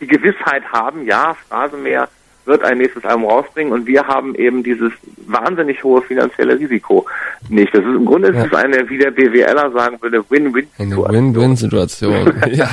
die 0.00 0.06
Gewissheit 0.06 0.64
haben, 0.72 1.06
ja, 1.06 1.36
Phrasenmäher 1.48 2.08
wird 2.44 2.64
ein 2.64 2.78
nächstes 2.78 3.04
Album 3.04 3.24
rausbringen 3.26 3.72
und 3.72 3.86
wir 3.86 4.06
haben 4.06 4.34
eben 4.34 4.62
dieses 4.62 4.92
wahnsinnig 5.26 5.82
hohe 5.84 6.02
finanzielle 6.02 6.58
Risiko 6.58 7.06
nicht. 7.48 7.72
Das 7.72 7.82
ist 7.82 7.86
im 7.86 8.04
Grunde 8.04 8.28
ist 8.28 8.46
es 8.46 8.52
eine, 8.52 8.88
wie 8.88 8.98
der 8.98 9.12
BWLer 9.12 9.70
sagen 9.70 9.98
würde, 10.00 10.24
Win-Win. 10.28 10.66
Eine 10.78 10.96
Win-Win-Situation. 10.96 12.32
ja. 12.50 12.68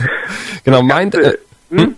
genau, 0.64 0.82
mein, 0.82 1.12
äh, 1.12 1.34
hm? 1.70 1.94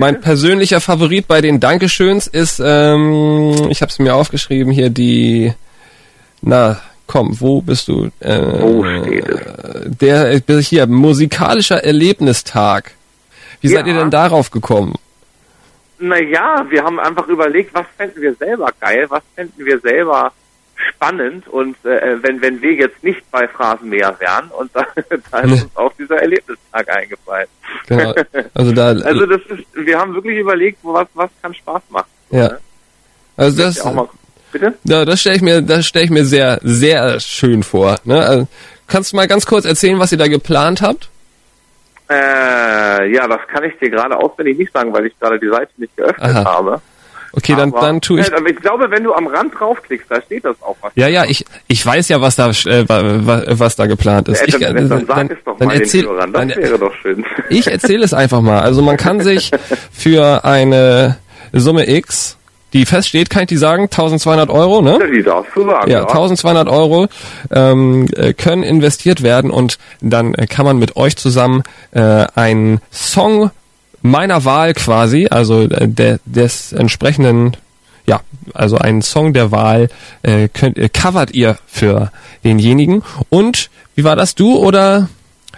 Mein 0.00 0.20
persönlicher 0.22 0.80
Favorit 0.80 1.28
bei 1.28 1.42
den 1.42 1.60
Dankeschöns 1.60 2.26
ist, 2.26 2.58
ähm, 2.64 3.68
ich 3.68 3.82
habe 3.82 3.90
es 3.90 3.98
mir 3.98 4.14
aufgeschrieben 4.14 4.72
hier, 4.72 4.88
die, 4.88 5.52
na, 6.40 6.80
komm, 7.06 7.38
wo 7.38 7.60
bist 7.60 7.86
du? 7.88 8.08
Äh, 8.20 8.40
Wo 8.62 8.82
steht 8.82 9.28
es? 9.28 9.98
Der, 9.98 10.32
äh, 10.32 10.62
hier, 10.62 10.86
musikalischer 10.86 11.84
Erlebnistag. 11.84 12.92
Wie 13.60 13.68
seid 13.68 13.86
Ja. 13.86 13.92
ihr 13.92 13.98
denn 13.98 14.10
darauf 14.10 14.50
gekommen? 14.50 14.94
Naja, 15.98 16.64
wir 16.70 16.82
haben 16.82 16.98
einfach 16.98 17.28
überlegt, 17.28 17.74
was 17.74 17.84
fänden 17.98 18.22
wir 18.22 18.34
selber 18.36 18.70
geil, 18.80 19.04
was 19.10 19.22
fänden 19.34 19.66
wir 19.66 19.78
selber 19.80 20.32
spannend 20.88 21.46
und 21.48 21.76
äh, 21.84 22.22
wenn, 22.22 22.40
wenn 22.40 22.60
wir 22.62 22.72
jetzt 22.74 23.02
nicht 23.02 23.22
bei 23.30 23.46
Phrasenmäher 23.48 24.16
wären 24.18 24.50
und 24.50 24.70
da, 24.74 24.86
da 25.30 25.38
ist 25.40 25.64
uns 25.64 25.76
auch 25.76 25.92
dieser 25.98 26.16
Erlebnistag 26.16 26.88
eingefallen. 26.88 27.48
Genau. 27.86 28.14
Also 28.54 28.72
da, 28.72 28.88
Also 29.04 29.26
das 29.26 29.40
ist, 29.48 29.64
wir 29.74 29.98
haben 29.98 30.14
wirklich 30.14 30.38
überlegt, 30.38 30.78
was, 30.82 31.08
was 31.14 31.30
kann 31.42 31.54
Spaß 31.54 31.82
machen. 31.90 32.08
ja. 32.30 32.52
Also 33.36 33.62
das, 33.62 33.80
auch 33.80 33.94
mal, 33.94 34.08
bitte? 34.52 34.74
Ja, 34.84 35.04
das 35.06 35.20
stelle 35.20 35.36
ich 35.36 35.42
mir, 35.42 35.62
das 35.62 35.86
stelle 35.86 36.04
ich 36.04 36.10
mir 36.10 36.26
sehr, 36.26 36.58
sehr 36.62 37.18
schön 37.20 37.62
vor. 37.62 37.96
Ne? 38.04 38.22
Also, 38.22 38.48
kannst 38.86 39.12
du 39.12 39.16
mal 39.16 39.26
ganz 39.26 39.46
kurz 39.46 39.64
erzählen, 39.64 39.98
was 39.98 40.12
ihr 40.12 40.18
da 40.18 40.28
geplant 40.28 40.82
habt? 40.82 41.08
Äh, 42.10 43.12
ja, 43.12 43.26
das 43.28 43.40
kann 43.46 43.64
ich 43.64 43.78
dir 43.78 43.88
gerade 43.88 44.16
auswendig 44.16 44.58
nicht 44.58 44.72
sagen, 44.72 44.92
weil 44.92 45.06
ich 45.06 45.18
gerade 45.18 45.38
die 45.38 45.48
Seite 45.48 45.70
nicht 45.76 45.96
geöffnet 45.96 46.36
Aha. 46.36 46.44
habe. 46.44 46.82
Okay, 47.32 47.54
dann, 47.56 47.72
Aber- 47.72 47.80
dann 47.86 48.00
tue 48.00 48.20
ich. 48.20 48.28
Ja, 48.28 48.36
aber 48.36 48.48
ich 48.50 48.56
glaube, 48.56 48.90
wenn 48.90 49.04
du 49.04 49.12
am 49.14 49.26
Rand 49.26 49.52
draufklickst, 49.58 50.10
da 50.10 50.20
steht 50.22 50.44
das 50.44 50.56
auch 50.62 50.76
was. 50.80 50.92
Ja, 50.96 51.06
ja, 51.08 51.24
ich, 51.24 51.44
ich 51.68 51.84
weiß 51.84 52.08
ja, 52.08 52.20
was 52.20 52.36
da, 52.36 52.50
äh, 52.50 52.88
wa- 52.88 53.02
wa- 53.26 53.42
was 53.48 53.76
da 53.76 53.86
geplant 53.86 54.28
ist. 54.28 54.42
Äh, 54.42 54.46
Ich, 54.48 54.58
dann, 54.58 54.88
dann, 54.88 55.06
sag 55.06 55.30
es 55.30 55.38
doch 55.44 55.56
dann 55.58 55.68
mal 55.68 55.74
den 55.74 55.82
erzähl, 55.82 56.04
Hörern, 56.04 56.32
das 56.32 56.40
dann, 56.48 56.56
wäre 56.56 56.78
doch 56.78 56.94
schön. 57.02 57.24
ich 57.50 57.66
erzähle 57.66 58.04
es 58.04 58.12
einfach 58.12 58.40
mal. 58.40 58.60
Also 58.60 58.82
man 58.82 58.96
kann 58.96 59.20
sich 59.20 59.50
für 59.92 60.44
eine 60.44 61.18
Summe 61.52 61.88
X, 61.88 62.36
die 62.72 62.86
feststeht, 62.86 63.30
kann 63.30 63.42
ich 63.42 63.48
die 63.48 63.56
sagen, 63.56 63.84
1200 63.84 64.48
Euro, 64.50 64.80
ne? 64.80 64.98
Ja, 65.00 65.06
die 65.06 65.22
darfst 65.22 65.50
du 65.56 65.64
sagen, 65.64 65.90
Ja, 65.90 66.00
1200 66.02 66.68
Euro 66.68 67.08
ähm, 67.50 68.06
äh, 68.16 68.32
können 68.32 68.62
investiert 68.62 69.22
werden 69.22 69.50
und 69.50 69.78
dann 70.00 70.34
äh, 70.34 70.46
kann 70.46 70.64
man 70.64 70.78
mit 70.78 70.94
euch 70.96 71.16
zusammen 71.16 71.62
äh, 71.92 72.26
einen 72.34 72.80
Song 72.92 73.50
meiner 74.02 74.44
Wahl 74.44 74.74
quasi, 74.74 75.26
also 75.30 75.62
äh, 75.62 75.88
der, 75.88 76.18
des 76.24 76.72
entsprechenden, 76.72 77.56
ja, 78.06 78.20
also 78.54 78.76
einen 78.78 79.02
Song 79.02 79.32
der 79.32 79.50
Wahl 79.52 79.88
äh, 80.22 80.48
könnt, 80.48 80.78
äh, 80.78 80.88
covert 80.88 81.32
ihr 81.32 81.58
für 81.66 82.10
denjenigen. 82.44 83.02
Und 83.28 83.70
wie 83.94 84.04
war 84.04 84.16
das, 84.16 84.34
du 84.34 84.56
oder 84.56 85.08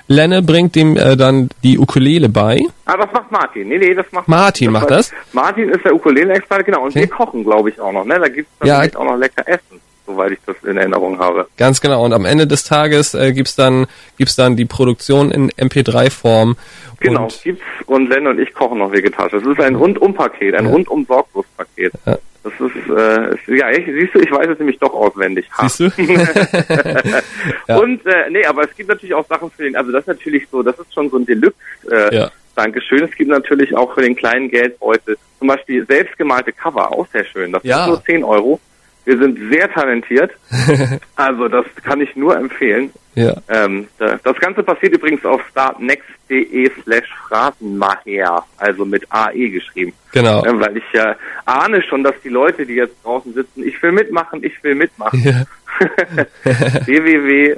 Lenne 0.08 0.42
bringt 0.42 0.76
ihm 0.76 0.96
äh, 0.96 1.16
dann 1.16 1.48
die 1.62 1.78
Ukulele 1.78 2.28
bei? 2.28 2.60
Ah, 2.84 2.96
das 2.96 3.10
macht 3.12 3.30
Martin. 3.30 3.68
Nee, 3.68 3.78
nee, 3.78 3.94
das 3.94 4.06
macht 4.10 4.28
Martin 4.28 4.72
macht 4.72 4.90
war- 4.90 4.96
das? 4.98 5.12
Martin 5.32 5.68
ist 5.70 5.84
der 5.84 5.94
Ukulele-Experte, 5.94 6.64
genau. 6.64 6.80
Und 6.82 6.90
Okay. 6.90 7.00
wir 7.02 7.08
kochen, 7.08 7.44
glaube 7.44 7.70
ich, 7.70 7.80
auch 7.80 7.92
noch. 7.92 8.04
Ne? 8.04 8.18
Da 8.18 8.28
gibt's 8.28 8.50
dann 8.58 8.68
Ja. 8.68 8.80
auch 8.98 9.04
noch 9.04 9.16
lecker 9.16 9.46
Essen, 9.48 9.80
soweit 10.06 10.32
ich 10.32 10.38
das 10.46 10.56
in 10.64 10.76
Erinnerung 10.76 11.18
habe. 11.18 11.46
Ganz 11.56 11.80
genau. 11.80 12.04
Und 12.04 12.12
am 12.12 12.24
Ende 12.24 12.46
des 12.46 12.64
Tages 12.64 13.14
äh, 13.14 13.32
gibt's 13.32 13.56
dann 13.56 13.86
gibt's 14.18 14.36
dann 14.36 14.56
die 14.56 14.64
Produktion 14.64 15.30
in 15.30 15.50
MP3-Form. 15.52 16.56
Genau, 17.00 17.24
Und, 17.24 17.40
gibt's. 17.42 17.62
Und 17.86 18.08
Len 18.08 18.26
und 18.26 18.38
ich 18.38 18.52
kochen 18.54 18.78
noch 18.78 18.92
vegetarisch. 18.92 19.32
Das 19.32 19.42
ist 19.44 19.60
ein 19.60 19.74
Rundum-Paket, 19.74 20.54
ein 20.54 20.66
Rundum-Sorglos-Paket. 20.66 21.92
Ja. 22.06 22.18
Das 22.44 22.52
ist, 22.54 22.90
äh, 22.90 23.34
ist, 23.34 23.48
ja, 23.60 23.70
ich, 23.70 23.86
siehst 23.86 24.14
du, 24.14 24.18
ich 24.20 24.32
weiß 24.32 24.48
es 24.48 24.58
nämlich 24.58 24.78
doch 24.80 24.92
auswendig. 24.92 25.46
Ha. 25.58 25.68
siehst 25.68 25.96
du? 25.98 26.02
Ja. 27.68 27.76
Und, 27.78 28.04
äh, 28.06 28.30
nee, 28.30 28.44
aber 28.44 28.64
es 28.64 28.74
gibt 28.76 28.88
natürlich 28.88 29.14
auch 29.14 29.26
Sachen 29.28 29.50
für 29.50 29.62
den, 29.62 29.76
also 29.76 29.92
das 29.92 30.00
ist 30.02 30.08
natürlich 30.08 30.48
so, 30.50 30.62
das 30.62 30.76
ist 30.78 30.92
schon 30.92 31.08
so 31.10 31.18
ein 31.18 31.26
Deluxe, 31.26 31.56
äh, 31.90 32.14
Ja. 32.16 32.30
Dankeschön. 32.54 33.04
Es 33.04 33.12
gibt 33.16 33.30
natürlich 33.30 33.74
auch 33.76 33.94
für 33.94 34.02
den 34.02 34.14
kleinen 34.14 34.50
Geldbeutel 34.50 35.16
zum 35.38 35.48
Beispiel 35.48 35.86
selbstgemalte 35.86 36.52
Cover, 36.52 36.92
auch 36.92 37.06
sehr 37.12 37.24
schön. 37.24 37.50
Das 37.52 37.62
Ja. 37.64 37.82
ist 37.82 37.86
nur 37.88 38.04
10 38.04 38.24
Euro. 38.24 38.60
Wir 39.04 39.18
sind 39.18 39.38
sehr 39.52 39.72
talentiert. 39.72 40.30
also 41.16 41.48
das 41.48 41.64
kann 41.82 42.00
ich 42.00 42.14
nur 42.14 42.36
empfehlen. 42.36 42.90
ja. 43.14 43.34
Ähm, 43.48 43.88
da- 43.98 44.18
das 44.22 44.36
Ganze 44.38 44.62
passiert 44.62 44.94
übrigens 44.94 45.24
auf 45.24 45.40
startnext.de 45.50 46.70
slash 46.84 47.08
Phrasenmacher, 47.28 48.44
also 48.58 48.84
mit 48.84 49.04
AE 49.10 49.48
geschrieben. 49.50 49.92
Genau. 50.12 50.44
Ähm, 50.46 50.60
weil 50.60 50.76
ich 50.76 50.84
ja 50.92 51.16
ahne 51.46 51.82
schon, 51.82 52.04
dass 52.04 52.14
die 52.22 52.28
Leute, 52.28 52.64
die 52.64 52.74
jetzt 52.74 52.96
draußen 53.04 53.34
sitzen, 53.34 53.66
ich 53.66 53.82
will 53.82 53.92
mitmachen, 53.92 54.44
ich 54.44 54.62
will 54.62 54.74
mitmachen. 54.76 55.20
Ja. 55.22 55.44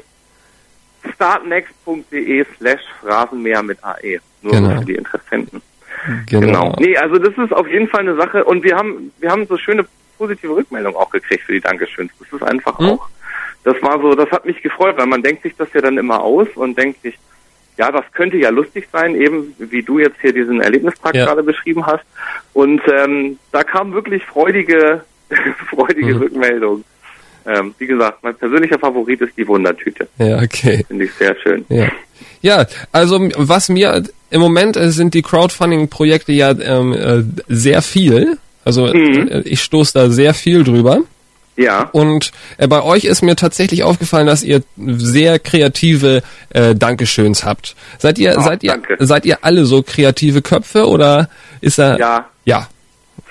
www.startnext.de 1.04 2.44
slash 2.58 2.80
Phrasenmäher 3.00 3.62
mit 3.62 3.78
AE. 3.82 4.20
Nur 4.42 4.52
Genau. 4.52 4.78
für 4.80 4.84
die 4.86 4.94
Interessenten. 4.94 5.62
Genau. 6.28 6.40
Genau. 6.46 6.76
Nee, 6.80 6.96
also 6.98 7.16
das 7.18 7.32
ist 7.38 7.52
auf 7.52 7.66
jeden 7.68 7.88
Fall 7.88 8.00
eine 8.00 8.16
Sache 8.16 8.44
und 8.44 8.62
wir 8.62 8.76
haben, 8.76 9.10
wir 9.20 9.30
haben 9.30 9.46
so 9.46 9.56
schöne 9.56 9.86
positive 10.16 10.54
Rückmeldungen 10.56 10.96
auch 10.98 11.10
gekriegt 11.10 11.44
für 11.44 11.52
die 11.52 11.60
Dankeschöns. 11.60 12.10
Das 12.18 12.32
ist 12.40 12.46
einfach 12.46 12.78
Mhm. 12.78 12.86
auch, 12.90 13.08
das 13.64 13.80
war 13.82 14.00
so, 14.00 14.14
das 14.14 14.30
hat 14.30 14.44
mich 14.44 14.60
gefreut, 14.62 14.96
weil 14.98 15.06
man 15.06 15.22
denkt 15.22 15.42
sich 15.42 15.54
das 15.56 15.68
ja 15.72 15.80
dann 15.80 15.98
immer 15.98 16.20
aus 16.22 16.48
und 16.54 16.76
denkt 16.78 17.02
sich, 17.02 17.14
ja, 17.76 17.90
das 17.90 18.04
könnte 18.12 18.36
ja 18.36 18.50
lustig 18.50 18.86
sein, 18.92 19.16
eben 19.16 19.52
wie 19.58 19.82
du 19.82 19.98
jetzt 19.98 20.20
hier 20.20 20.32
diesen 20.32 20.60
Erlebnistag 20.60 21.14
Ja. 21.14 21.24
gerade 21.24 21.42
beschrieben 21.42 21.84
hast. 21.86 22.04
Und 22.52 22.80
ähm, 22.86 23.38
da 23.50 23.64
kam 23.64 23.92
wirklich 23.92 24.24
freudige, 24.24 25.02
freudige 25.70 26.14
Mhm. 26.14 26.20
Rückmeldungen. 26.22 26.84
Ähm, 27.46 27.74
wie 27.78 27.86
gesagt, 27.86 28.22
mein 28.22 28.34
persönlicher 28.36 28.78
Favorit 28.78 29.20
ist 29.20 29.36
die 29.36 29.46
Wundertüte. 29.46 30.08
Ja, 30.18 30.38
okay. 30.40 30.84
Finde 30.88 31.04
ich 31.04 31.12
sehr 31.14 31.36
schön. 31.42 31.64
Ja. 31.68 31.88
Ja, 32.40 32.66
also 32.92 33.18
was 33.36 33.68
mir 33.68 34.02
im 34.30 34.40
Moment 34.40 34.76
sind 34.80 35.12
die 35.14 35.22
Crowdfunding-Projekte 35.22 36.32
ja 36.32 36.50
ähm, 36.52 36.92
äh, 36.92 37.22
sehr 37.48 37.82
viel. 37.82 38.38
Also 38.64 38.86
Mhm. 38.86 39.28
äh, 39.28 39.40
ich 39.40 39.62
stoße 39.62 39.92
da 39.94 40.10
sehr 40.10 40.34
viel 40.34 40.64
drüber. 40.64 41.00
Ja. 41.56 41.88
Und 41.92 42.32
äh, 42.58 42.66
bei 42.66 42.82
euch 42.82 43.04
ist 43.04 43.22
mir 43.22 43.36
tatsächlich 43.36 43.84
aufgefallen, 43.84 44.26
dass 44.26 44.42
ihr 44.42 44.62
sehr 44.76 45.38
kreative 45.38 46.22
äh, 46.50 46.74
Dankeschöns 46.74 47.44
habt. 47.44 47.76
Seid 47.98 48.18
ihr, 48.18 48.34
Oh, 48.36 48.40
seid 48.42 48.64
ihr, 48.64 48.72
danke. 48.72 48.96
seid 48.98 49.24
ihr 49.24 49.38
alle 49.42 49.64
so 49.64 49.82
kreative 49.82 50.42
Köpfe 50.42 50.88
oder 50.88 51.28
ist 51.60 51.78
da? 51.78 51.96
Ja. 51.96 52.28
Ja. 52.44 52.68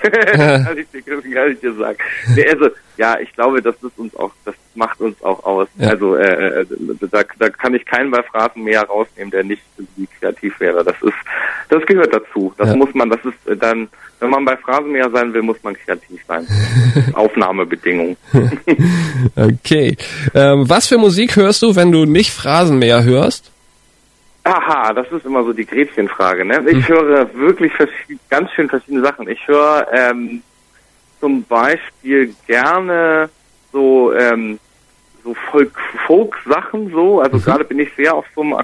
kann, 0.02 0.78
ich 0.78 0.86
dir, 0.90 1.02
kann 1.02 1.52
ich 1.52 1.60
dir 1.60 1.74
sagen. 1.74 1.98
Nee, 2.34 2.46
also, 2.48 2.68
ja, 2.96 3.18
ich 3.20 3.32
glaube, 3.34 3.60
das 3.62 3.74
ist 3.76 3.98
uns 3.98 4.14
auch, 4.16 4.30
das 4.44 4.54
macht 4.74 5.00
uns 5.00 5.22
auch 5.22 5.42
aus. 5.44 5.68
Ja. 5.78 5.88
Also, 5.90 6.16
äh, 6.16 6.60
äh, 6.62 6.66
da, 7.10 7.22
da 7.38 7.48
kann 7.50 7.74
ich 7.74 7.84
keinen 7.84 8.10
bei 8.10 8.22
Phrasen 8.22 8.64
mehr 8.64 8.82
rausnehmen, 8.82 9.30
der 9.30 9.44
nicht 9.44 9.62
irgendwie 9.78 10.08
kreativ 10.18 10.58
wäre. 10.60 10.84
Das 10.84 10.96
ist, 11.02 11.14
das 11.68 11.84
gehört 11.86 12.12
dazu. 12.12 12.52
Das 12.58 12.68
Ja. 12.70 12.76
muss 12.76 12.92
man, 12.94 13.08
das 13.10 13.20
ist 13.24 13.50
äh, 13.50 13.56
dann, 13.56 13.88
wenn 14.24 14.30
man 14.30 14.44
bei 14.46 14.56
Phrasenmäher 14.56 15.10
sein 15.10 15.34
will, 15.34 15.42
muss 15.42 15.62
man 15.62 15.74
kreativ 15.74 16.18
sein. 16.26 16.46
Aufnahmebedingungen. 17.12 18.16
Okay. 19.36 19.96
Ähm, 20.34 20.68
was 20.68 20.86
für 20.86 20.98
Musik 20.98 21.36
hörst 21.36 21.62
du, 21.62 21.74
wenn 21.74 21.90
du 21.90 22.04
nicht 22.04 22.30
Phrasenmäher 22.30 23.02
hörst? 23.04 23.50
Aha, 24.44 24.92
das 24.92 25.10
ist 25.10 25.24
immer 25.24 25.42
so 25.44 25.52
die 25.52 25.64
Gretchenfrage. 25.64 26.44
Ne? 26.44 26.62
Ich 26.70 26.88
höre 26.88 27.34
wirklich 27.34 27.72
ganz 28.28 28.50
schön 28.52 28.68
verschiedene 28.68 29.02
Sachen. 29.02 29.28
Ich 29.28 29.46
höre 29.48 29.86
ähm, 29.92 30.42
zum 31.20 31.42
Beispiel 31.44 32.34
gerne 32.46 33.30
so 33.72 34.12
ähm, 34.14 34.58
so 35.24 35.34
Folk 35.50 35.72
Folk-Sachen 36.06 36.90
so. 36.90 37.20
Also 37.20 37.38
gerade 37.40 37.64
bin 37.64 37.78
ich 37.78 37.88
sehr 37.96 38.14
auf 38.14 38.26
so 38.34 38.42
einem 38.42 38.54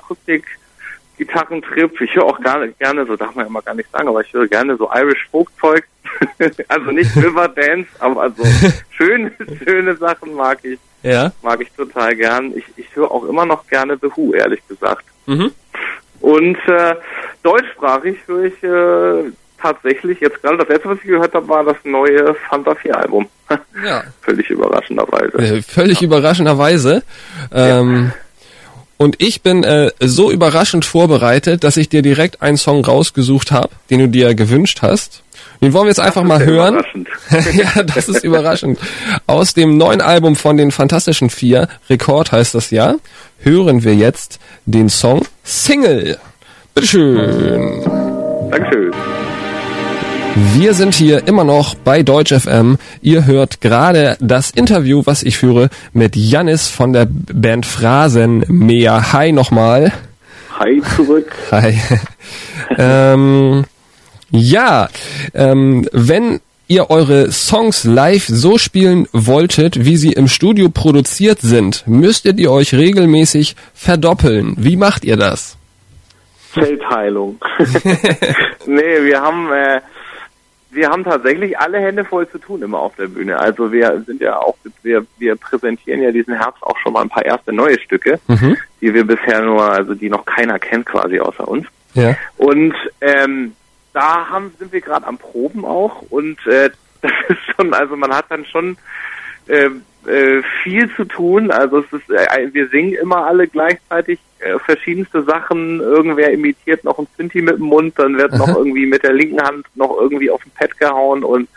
Akustik-Gitarrentrip. 1.21 2.01
Ich 2.01 2.15
höre 2.15 2.25
auch 2.25 2.41
gerne, 2.41 2.73
gerne, 2.73 3.07
so 3.07 3.17
darf 3.17 3.35
man 3.35 3.45
ja 3.45 3.49
immer 3.49 3.63
gar 3.63 3.75
nicht 3.75 3.91
sagen, 3.91 4.09
aber 4.09 4.21
ich 4.21 4.33
höre 4.33 4.47
gerne 4.49 4.77
so 4.77 4.91
Irish 4.95 5.29
Folk-Zeug. 5.31 5.85
also 6.69 6.91
nicht 6.91 7.15
Riverdance, 7.17 7.89
aber 7.99 8.23
also 8.23 8.43
schöne, 8.91 9.33
schöne 9.65 9.97
Sachen 9.97 10.35
mag 10.35 10.59
ich 10.63 10.79
Ja. 11.03 11.33
mag 11.43 11.61
ich 11.61 11.71
total 11.73 12.17
gern. 12.17 12.53
Ich, 12.57 12.65
ich 12.77 12.87
höre 12.95 13.11
auch 13.11 13.25
immer 13.29 13.47
noch 13.47 13.67
gerne 13.67 13.99
The 14.01 14.09
Who, 14.15 14.35
ehrlich 14.35 14.67
gesagt. 14.67 15.05
Mhm. 15.27 15.53
Und 16.21 16.57
äh, 16.67 16.97
deutschsprachig 17.43 18.19
höre 18.27 18.45
ich 18.45 18.63
äh, 18.63 19.31
tatsächlich, 19.61 20.21
jetzt 20.21 20.43
gerade 20.43 20.59
das 20.59 20.69
letzte, 20.69 20.89
was 20.91 20.99
ich 20.99 21.05
gehört 21.09 21.35
habe, 21.35 21.49
war 21.49 21.65
das 21.65 21.77
neue 21.85 22.35
Fanta 22.49 22.75
4 22.75 22.97
Album. 22.97 23.29
Ja. 23.85 24.05
Völlig 24.21 24.49
überraschenderweise. 24.51 25.39
Äh, 25.39 25.63
völlig 25.63 26.03
überraschenderweise. 26.03 27.03
Ähm, 27.53 28.13
Und 29.01 29.17
ich 29.17 29.41
bin 29.41 29.65
äh, 29.65 29.93
so 29.99 30.31
überraschend 30.31 30.85
vorbereitet, 30.85 31.65
dass 31.65 31.79
ich 31.79 31.89
dir 31.89 32.03
direkt 32.03 32.43
einen 32.43 32.59
Song 32.59 32.85
rausgesucht 32.85 33.51
habe, 33.51 33.71
den 33.89 34.01
du 34.01 34.09
dir 34.11 34.35
gewünscht 34.35 34.81
hast. 34.83 35.23
Den 35.63 35.73
wollen 35.73 35.87
wir 35.87 35.89
jetzt 35.89 36.01
einfach 36.01 36.23
mal 36.23 36.45
hören. 36.45 36.75
überraschend. 36.75 37.09
ja, 37.55 37.83
das 37.83 38.11
ist 38.11 38.23
überraschend. 38.23 38.79
Aus 39.27 39.55
dem 39.55 39.79
neuen 39.79 40.03
Album 40.03 40.37
von 40.37 40.59
den 40.59 40.71
Fantastischen 40.71 41.31
Vier, 41.31 41.71
Rekord 41.89 42.31
heißt 42.31 42.55
das 42.55 42.71
ja, 42.71 42.97
hören 43.39 43.85
wir 43.85 43.95
jetzt 43.95 44.39
den 44.67 44.91
Song 44.91 45.27
Single. 45.45 46.19
Bitteschön. 46.75 47.83
Dankeschön. 48.51 48.93
Wir 50.35 50.75
sind 50.75 50.95
hier 50.95 51.27
immer 51.27 51.43
noch 51.43 51.75
bei 51.75 52.05
Deutsch 52.05 52.33
FM. 52.33 52.79
Ihr 53.03 53.27
hört 53.27 53.61
gerade 53.61 54.17
das 54.21 54.53
Interview, 54.53 55.03
was 55.05 55.25
ich 55.25 55.37
führe 55.37 55.71
mit 55.93 56.15
Jannis 56.15 56.69
von 56.69 56.93
der 56.93 57.09
Band 57.11 57.67
Phrasenmäher. 57.67 59.13
Hi 59.13 59.33
nochmal. 59.33 59.93
Hi 60.59 60.81
zurück. 60.95 61.33
Hi. 61.51 61.81
ähm, 62.79 63.65
ja, 64.31 64.89
ähm, 65.35 65.89
wenn 65.93 66.41
ihr 66.69 66.91
eure 66.91 67.33
Songs 67.33 67.83
live 67.83 68.27
so 68.29 68.57
spielen 68.57 69.09
wolltet, 69.13 69.85
wie 69.85 69.97
sie 69.97 70.13
im 70.13 70.29
Studio 70.29 70.69
produziert 70.69 71.41
sind, 71.41 71.83
müsstet 71.89 72.39
ihr 72.39 72.53
euch 72.53 72.73
regelmäßig 72.73 73.57
verdoppeln. 73.75 74.55
Wie 74.57 74.77
macht 74.77 75.05
ihr 75.05 75.17
das? 75.17 75.57
Feldheilung. 76.53 77.41
nee, 78.67 79.03
wir 79.03 79.21
haben 79.21 79.53
äh, 79.53 79.81
wir 80.71 80.89
haben 80.89 81.05
tatsächlich 81.05 81.59
alle 81.59 81.79
Hände 81.79 82.05
voll 82.05 82.29
zu 82.29 82.39
tun 82.39 82.63
immer 82.63 82.79
auf 82.79 82.95
der 82.97 83.09
Bühne. 83.09 83.39
Also 83.39 83.73
wir 83.73 84.03
sind 84.07 84.21
ja 84.21 84.37
auch 84.37 84.57
wir 84.83 85.05
wir 85.19 85.37
präsentieren 85.37 86.03
ja 86.03 86.13
diesen 86.13 86.35
Herbst 86.35 86.63
auch 86.63 86.79
schon 86.79 86.93
mal 86.93 87.03
ein 87.03 87.09
paar 87.09 87.25
erste 87.25 87.53
neue 87.53 87.79
Stücke, 87.81 88.21
Mhm. 88.29 88.57
die 88.81 88.95
wir 88.95 89.05
bisher 89.05 89.43
nur 89.43 89.63
also 89.63 89.95
die 89.95 90.09
noch 90.09 90.25
keiner 90.25 90.59
kennt 90.59 90.87
quasi 90.87 91.19
außer 91.19 91.47
uns. 91.47 91.67
Ja. 91.95 92.17
Und 92.37 92.75
ähm, 93.01 93.55
da 93.93 94.29
haben, 94.29 94.55
sind 94.59 94.73
wir 94.73 94.81
gerade 94.81 95.07
am 95.07 95.19
Proben 95.19 95.65
auch 95.65 96.03
und 96.11 96.39
äh, 96.47 96.71
das 97.03 97.13
ist 97.29 97.57
schon, 97.57 97.73
also 97.75 97.97
man 97.97 98.15
hat 98.15 98.27
dann 98.29 98.45
schon 98.45 98.77
ähm, 99.49 99.83
äh, 100.07 100.43
viel 100.63 100.91
zu 100.95 101.05
tun. 101.05 101.51
Also 101.51 101.81
es 101.81 101.93
ist, 101.93 102.11
äh, 102.11 102.49
wir 102.53 102.69
singen 102.69 102.95
immer 102.95 103.27
alle 103.27 103.47
gleichzeitig 103.47 104.19
äh, 104.39 104.59
verschiedenste 104.59 105.23
Sachen. 105.23 105.81
Irgendwer 105.81 106.33
imitiert 106.33 106.85
noch 106.85 106.99
ein 106.99 107.07
Synthi 107.17 107.43
mit 107.43 107.59
dem 107.59 107.67
Mund, 107.67 107.99
dann 107.99 108.17
wird 108.17 108.33
noch 108.33 108.49
irgendwie 108.57 108.87
mit 108.87 109.03
der 109.03 109.13
linken 109.13 109.43
Hand 109.43 109.67
noch 109.75 109.97
irgendwie 110.01 110.31
auf 110.31 110.43
den 110.43 110.53
Pad 110.53 110.79
gehauen 110.79 111.25
und 111.25 111.49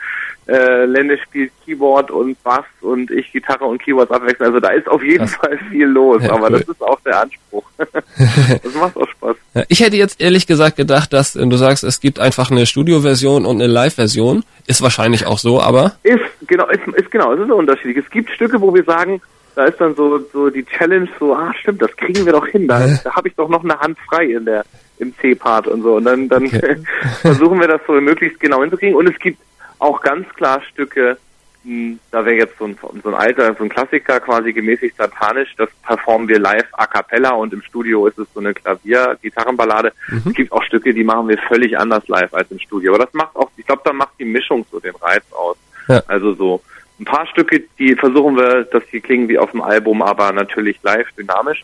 äh, 0.47 0.85
Lenne 0.85 1.17
spielt 1.19 1.51
Keyboard 1.65 2.11
und 2.11 2.41
Bass 2.43 2.65
und 2.81 3.09
ich 3.11 3.31
Gitarre 3.31 3.65
und 3.65 3.81
Keyboards 3.81 4.11
abwechseln. 4.11 4.47
Also 4.47 4.59
da 4.59 4.69
ist 4.69 4.87
auf 4.87 5.01
jeden 5.03 5.19
Krass. 5.25 5.35
Fall 5.35 5.57
viel 5.69 5.85
los, 5.87 6.21
Ja, 6.23 6.33
aber 6.33 6.47
cool. 6.47 6.59
das 6.59 6.61
ist 6.67 6.81
auch 6.81 6.99
der 7.01 7.21
Anspruch. 7.21 7.63
das 7.77 8.73
macht 8.75 8.97
auch 8.97 9.07
Spaß. 9.07 9.35
Ja, 9.53 9.63
Ich 9.69 9.79
hätte 9.81 9.95
jetzt 9.95 10.19
ehrlich 10.21 10.47
gesagt 10.47 10.75
gedacht, 10.77 11.13
dass 11.13 11.35
äh, 11.35 11.45
du 11.45 11.55
sagst, 11.57 11.83
es 11.83 11.99
gibt 11.99 12.19
einfach 12.19 12.51
eine 12.51 12.65
Studioversion 12.65 13.45
und 13.45 13.61
eine 13.61 13.67
Live-Version. 13.71 14.43
Ist 14.67 14.81
wahrscheinlich 14.81 15.25
auch 15.25 15.37
so, 15.37 15.61
aber 15.61 15.93
Ist 16.03 16.19
genau, 16.47 16.67
ist, 16.69 16.85
ist 16.95 17.11
genau, 17.11 17.33
es 17.33 17.39
ist 17.41 17.51
unterschiedlich. 17.51 17.97
Es 18.05 18.09
gibt 18.09 18.29
Stücke, 18.31 18.59
wo 18.59 18.73
wir 18.73 18.83
sagen, 18.83 19.21
da 19.55 19.65
ist 19.65 19.79
dann 19.79 19.95
so 19.95 20.19
so 20.33 20.49
die 20.49 20.65
Challenge 20.65 21.07
so, 21.19 21.33
ah 21.35 21.53
stimmt, 21.59 21.81
das 21.81 21.95
kriegen 21.95 22.25
wir 22.25 22.33
doch 22.33 22.47
hin. 22.47 22.67
Da, 22.67 22.87
da 23.03 23.15
habe 23.15 23.27
ich 23.27 23.35
doch 23.35 23.47
noch 23.49 23.63
eine 23.63 23.79
Hand 23.79 23.97
frei 24.09 24.25
in 24.25 24.45
der 24.45 24.63
im 24.99 25.13
C-Part 25.19 25.67
und 25.67 25.81
so. 25.83 25.95
Und 25.95 26.05
dann, 26.05 26.27
dann 26.29 26.45
Okay. 26.45 26.77
versuchen 27.21 27.59
wir 27.59 27.67
das 27.67 27.81
so 27.87 27.93
möglichst 27.93 28.39
genau 28.39 28.61
hinzukriegen. 28.61 28.95
Und 28.95 29.07
es 29.09 29.17
gibt 29.19 29.37
auch 29.83 30.01
ganz 30.01 30.27
klar 30.35 30.61
Stücke, 30.71 31.17
mh, 31.63 31.97
da 32.11 32.25
wäre 32.25 32.37
jetzt 32.37 32.57
so 32.57 32.65
ein, 32.65 32.77
so 33.03 33.09
ein 33.09 33.15
alter, 33.15 33.53
so 33.55 33.63
ein 33.63 33.69
Klassiker 33.69 34.19
quasi 34.19 34.53
gemäßigt 34.53 34.95
satanisch, 34.95 35.53
das 35.57 35.69
performen 35.85 36.27
wir 36.27 36.39
live 36.39 36.67
a 36.73 36.87
cappella 36.87 37.31
und 37.31 37.53
im 37.53 37.61
Studio 37.61 38.07
ist 38.07 38.17
es 38.17 38.27
so 38.33 38.39
eine 38.39 38.53
Klavier-Gitarrenballade. 38.53 39.93
Es 40.25 40.33
gibt 40.33 40.51
auch 40.51 40.63
Stücke, 40.63 40.93
die 40.93 41.03
machen 41.03 41.27
wir 41.27 41.37
völlig 41.37 41.77
anders 41.77 42.07
live 42.07 42.33
als 42.33 42.49
im 42.51 42.59
Studio. 42.59 42.93
Aber 42.93 43.05
das 43.05 43.13
macht 43.13 43.35
auch, 43.35 43.49
ich 43.57 43.65
glaube, 43.65 43.81
da 43.85 43.93
macht 43.93 44.13
die 44.19 44.25
Mischung 44.25 44.65
so 44.71 44.79
den 44.79 44.95
Reiz 44.95 45.23
aus. 45.31 45.57
Ja. 45.87 46.01
Also 46.07 46.33
so 46.33 46.61
ein 46.99 47.05
paar 47.05 47.27
Stücke, 47.27 47.63
die 47.77 47.95
versuchen 47.95 48.37
wir, 48.37 48.63
dass 48.63 48.83
die 48.91 49.01
klingen 49.01 49.27
wie 49.27 49.37
auf 49.37 49.51
dem 49.51 49.61
Album, 49.61 50.01
aber 50.01 50.31
natürlich 50.31 50.81
live 50.83 51.11
dynamisch. 51.17 51.63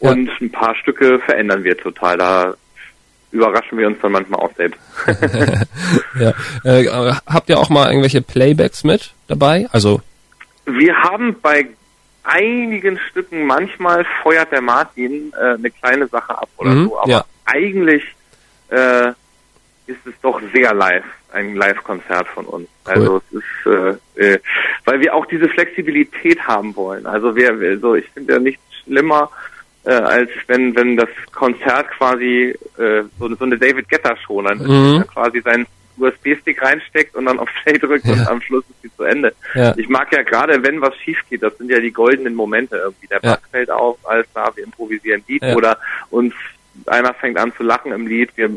Ja. 0.00 0.10
Und 0.10 0.30
ein 0.40 0.50
paar 0.50 0.74
Stücke 0.74 1.20
verändern 1.20 1.62
wir 1.62 1.76
total. 1.76 2.18
Da 2.18 2.54
überraschen 3.32 3.78
wir 3.78 3.86
uns 3.86 3.98
dann 4.00 4.12
manchmal 4.12 4.40
auch 4.40 4.54
selbst. 4.56 4.78
Ja. 6.18 6.32
Äh, 6.64 7.14
habt 7.26 7.48
ihr 7.48 7.58
auch 7.58 7.70
mal 7.70 7.88
irgendwelche 7.88 8.20
Playbacks 8.20 8.84
mit 8.84 9.12
dabei? 9.28 9.66
Also, 9.72 10.00
Wir 10.66 10.94
haben 10.94 11.36
bei 11.40 11.66
einigen 12.24 12.98
Stücken 13.10 13.46
manchmal 13.46 14.04
feuert 14.22 14.52
der 14.52 14.60
Martin 14.60 15.32
äh, 15.40 15.54
eine 15.54 15.70
kleine 15.70 16.06
Sache 16.08 16.36
ab 16.38 16.48
oder 16.58 16.70
Mhm, 16.70 16.84
so, 16.84 16.98
aber 17.00 17.10
ja. 17.10 17.24
eigentlich 17.46 18.04
äh, 18.68 19.08
ist 19.86 20.06
es 20.06 20.14
doch 20.22 20.40
sehr 20.54 20.72
live, 20.74 21.04
ein 21.32 21.56
Live-Konzert 21.56 22.28
von 22.28 22.44
uns. 22.46 22.68
Cool. 22.86 22.92
Also 22.94 23.22
es 23.32 23.38
ist, 23.38 23.98
äh, 24.16 24.34
äh, 24.34 24.38
weil 24.84 25.00
wir 25.00 25.14
auch 25.14 25.26
diese 25.26 25.48
Flexibilität 25.48 26.46
haben 26.46 26.76
wollen. 26.76 27.06
Also 27.06 27.34
wir, 27.34 27.58
wir 27.58 27.78
so, 27.80 27.94
ich 27.94 28.08
finde 28.10 28.34
ja 28.34 28.38
nichts 28.38 28.62
schlimmer, 28.84 29.30
äh, 29.84 29.90
als 29.92 30.30
wenn 30.46 30.74
wenn 30.76 30.96
das 30.96 31.08
Konzert 31.32 31.88
quasi 31.98 32.54
äh, 32.78 33.02
so, 33.18 33.34
so 33.34 33.44
eine 33.44 33.58
David 33.58 33.88
Guetta 33.88 34.16
Show 34.16 34.42
dann 34.42 34.58
Mhm. 34.58 35.04
quasi 35.06 35.40
seinen 35.40 35.66
USB-Stick 35.98 36.60
reinsteckt 36.62 37.14
und 37.14 37.26
dann 37.26 37.38
auf 37.38 37.48
Play 37.62 37.78
drückt 37.78 38.06
und 38.06 38.16
Ja. 38.18 38.28
am 38.28 38.40
Schluss 38.40 38.64
ist 38.70 38.82
sie 38.82 38.96
zu 38.96 39.02
Ende. 39.04 39.34
Ja. 39.54 39.74
Ich 39.76 39.88
mag 39.88 40.10
ja 40.12 40.22
gerade, 40.22 40.62
wenn 40.62 40.80
was 40.80 40.96
schief 40.96 41.18
geht, 41.28 41.42
das 41.42 41.56
sind 41.58 41.70
ja 41.70 41.80
die 41.80 41.90
goldenen 41.92 42.34
Momente 42.34 42.76
irgendwie. 42.76 43.06
Der 43.08 43.20
Ja. 43.22 43.32
Bass 43.34 43.40
fällt 43.50 43.70
auf, 43.70 43.98
alles 44.04 44.26
klar, 44.32 44.50
wir 44.54 44.64
improvisieren 44.64 45.22
Lied 45.28 45.42
Ja. 45.42 45.54
oder 45.54 45.78
uns 46.10 46.32
einer 46.86 47.12
fängt 47.12 47.38
an 47.38 47.52
zu 47.54 47.62
lachen 47.62 47.92
im 47.92 48.06
Lied, 48.06 48.30
wir 48.36 48.48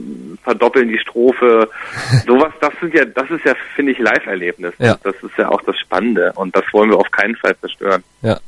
verdoppeln 0.43 0.87
die 0.87 0.97
Strophe. 0.97 1.69
Sowas, 2.25 2.53
das 2.61 2.71
sind 2.79 2.93
ja, 2.93 3.03
das 3.03 3.29
ist 3.29 3.43
ja, 3.43 3.53
finde 3.75 3.91
ich, 3.91 3.99
Live-Erlebnis. 3.99 4.73
Ja. 4.79 4.97
Das 5.03 5.15
ist 5.21 5.37
ja 5.37 5.49
auch 5.49 5.61
das 5.63 5.77
Spannende 5.77 6.31
und 6.35 6.55
das 6.55 6.63
wollen 6.71 6.89
wir 6.91 6.97
auf 6.97 7.11
keinen 7.11 7.35
Fall 7.35 7.55
zerstören. 7.59 8.03
ja. 8.21 8.39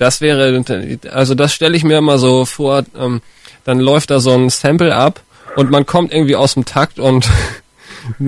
Das 0.00 0.22
wäre, 0.22 0.64
also 1.12 1.34
das 1.34 1.52
stelle 1.52 1.76
ich 1.76 1.84
mir 1.84 1.98
immer 1.98 2.16
so 2.16 2.46
vor, 2.46 2.84
ähm, 2.98 3.20
dann 3.64 3.78
läuft 3.80 4.10
da 4.10 4.18
so 4.18 4.30
ein 4.32 4.48
Sample 4.48 4.96
ab 4.96 5.20
und 5.56 5.70
man 5.70 5.84
kommt 5.84 6.14
irgendwie 6.14 6.36
aus 6.36 6.54
dem 6.54 6.64
Takt 6.64 6.98
und 6.98 7.28
am, 8.18 8.24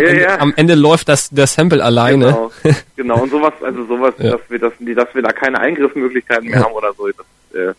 Ja, 0.00 0.06
Ende, 0.06 0.22
ja. 0.22 0.38
am 0.38 0.52
Ende 0.54 0.76
läuft 0.76 1.08
das 1.08 1.30
der 1.30 1.48
Sample 1.48 1.82
alleine. 1.82 2.26
Genau, 2.26 2.50
genau. 2.94 3.22
Und 3.24 3.30
sowas, 3.32 3.54
also 3.60 3.84
sowas, 3.86 4.14
Ja. 4.18 4.30
dass 4.30 4.40
wir 4.48 4.60
das, 4.60 4.72
dass 4.78 5.14
wir 5.16 5.22
da 5.22 5.32
keine 5.32 5.58
Eingriffsmöglichkeiten 5.58 6.48
mehr 6.48 6.60
haben 6.62 6.72
oder 6.74 6.92
so, 6.96 7.08
das, 7.08 7.60
äh, 7.60 7.72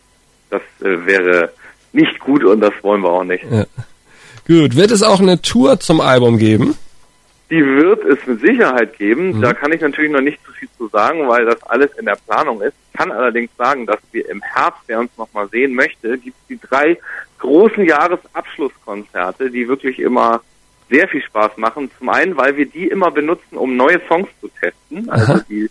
das 0.50 0.60
äh, 0.82 1.06
wäre 1.06 1.50
nicht 1.94 2.18
gut 2.20 2.44
und 2.44 2.60
das 2.60 2.74
wollen 2.82 3.00
wir 3.00 3.10
auch 3.10 3.24
nicht. 3.24 3.44
Gut, 4.46 4.76
wird 4.76 4.90
es 4.90 5.02
auch 5.02 5.20
eine 5.20 5.40
Tour 5.40 5.80
zum 5.80 6.02
Album 6.02 6.36
geben? 6.36 6.76
Die 7.50 7.64
wird 7.64 8.04
es 8.04 8.26
mit 8.26 8.40
Sicherheit 8.40 8.98
geben. 8.98 9.38
Mhm. 9.38 9.42
Da 9.42 9.54
kann 9.54 9.72
ich 9.72 9.80
natürlich 9.80 10.10
noch 10.10 10.20
nicht 10.20 10.44
zu 10.44 10.52
viel 10.52 10.68
zu 10.76 10.88
sagen, 10.88 11.28
weil 11.28 11.46
das 11.46 11.62
alles 11.64 11.90
in 11.98 12.04
der 12.04 12.16
Planung 12.26 12.60
ist. 12.60 12.74
Ich 12.92 12.98
kann 12.98 13.10
allerdings 13.10 13.50
sagen, 13.56 13.86
dass 13.86 14.00
wir 14.12 14.28
im 14.28 14.42
Herbst, 14.42 14.82
wer 14.86 15.00
uns 15.00 15.16
nochmal 15.16 15.48
sehen 15.48 15.74
möchte, 15.74 16.18
gibt 16.18 16.36
es 16.42 16.46
die 16.48 16.60
drei 16.60 16.98
großen 17.38 17.84
Jahresabschlusskonzerte, 17.84 19.50
die 19.50 19.68
wirklich 19.68 19.98
immer 19.98 20.42
sehr 20.90 21.08
viel 21.08 21.22
Spaß 21.22 21.56
machen. 21.56 21.90
Zum 21.98 22.08
einen, 22.08 22.36
weil 22.36 22.56
wir 22.56 22.66
die 22.66 22.88
immer 22.88 23.10
benutzen, 23.10 23.56
um 23.56 23.76
neue 23.76 24.00
Songs 24.08 24.28
zu 24.40 24.48
testen. 24.48 25.08
Also 25.10 25.38
die, 25.48 25.70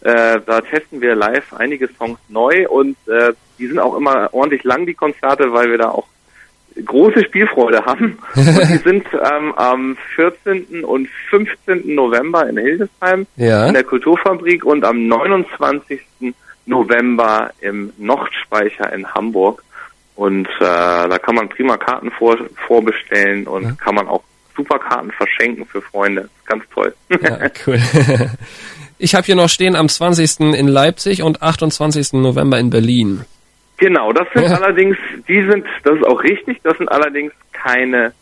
äh, 0.00 0.40
da 0.44 0.60
testen 0.60 1.00
wir 1.00 1.14
live 1.14 1.52
einige 1.54 1.88
Songs 1.88 2.18
neu 2.28 2.68
und 2.68 2.96
äh, 3.08 3.32
die 3.58 3.66
sind 3.66 3.78
auch 3.78 3.96
immer 3.96 4.28
ordentlich 4.32 4.64
lang, 4.64 4.86
die 4.86 4.94
Konzerte, 4.94 5.52
weil 5.52 5.70
wir 5.70 5.78
da 5.78 5.90
auch 5.90 6.06
große 6.84 7.24
Spielfreude 7.24 7.84
haben. 7.84 8.18
Und 8.34 8.68
die 8.68 8.78
sind 8.78 9.06
ähm, 9.14 9.52
am 9.54 9.96
14. 10.14 10.84
und 10.84 11.08
15. 11.30 11.94
November 11.94 12.48
in 12.48 12.58
Hildesheim 12.58 13.26
Ja. 13.36 13.66
in 13.66 13.74
der 13.74 13.84
Kulturfabrik 13.84 14.64
und 14.64 14.84
am 14.84 15.06
29. 15.06 16.00
November 16.66 17.50
im 17.60 17.92
Nordspeicher 17.98 18.92
in 18.92 19.06
Hamburg. 19.14 19.62
Und 20.16 20.46
äh, 20.60 20.64
da 21.08 21.18
kann 21.22 21.34
man 21.34 21.48
prima 21.48 21.76
Karten 21.76 22.10
vor, 22.10 22.36
vorbestellen 22.66 23.46
und 23.46 23.78
kann 23.78 23.94
man 23.94 24.08
auch 24.08 24.22
super 24.56 24.78
Karten 24.78 25.10
verschenken 25.12 25.66
für 25.66 25.82
Freunde. 25.82 26.22
Ist 26.22 26.46
ganz 26.46 26.64
toll. 26.74 26.94
Ja, 27.22 27.38
cool. 27.66 27.78
Ich 28.98 29.14
habe 29.14 29.24
hier 29.26 29.36
noch 29.36 29.50
stehen 29.50 29.76
am 29.76 29.88
20. 29.90 30.40
in 30.54 30.68
Leipzig 30.68 31.22
und 31.22 31.42
28. 31.42 32.14
November 32.14 32.58
in 32.58 32.70
Berlin. 32.70 33.24
Genau, 33.78 34.12
das 34.12 34.26
sind 34.32 34.44
Ja. 34.44 34.56
allerdings, 34.56 34.96
die 35.28 35.42
sind, 35.46 35.66
das 35.84 35.96
ist 35.96 36.06
auch 36.06 36.22
richtig, 36.22 36.60
das 36.62 36.78
sind 36.78 36.88
allerdings 36.90 37.32
keine, 37.52 38.12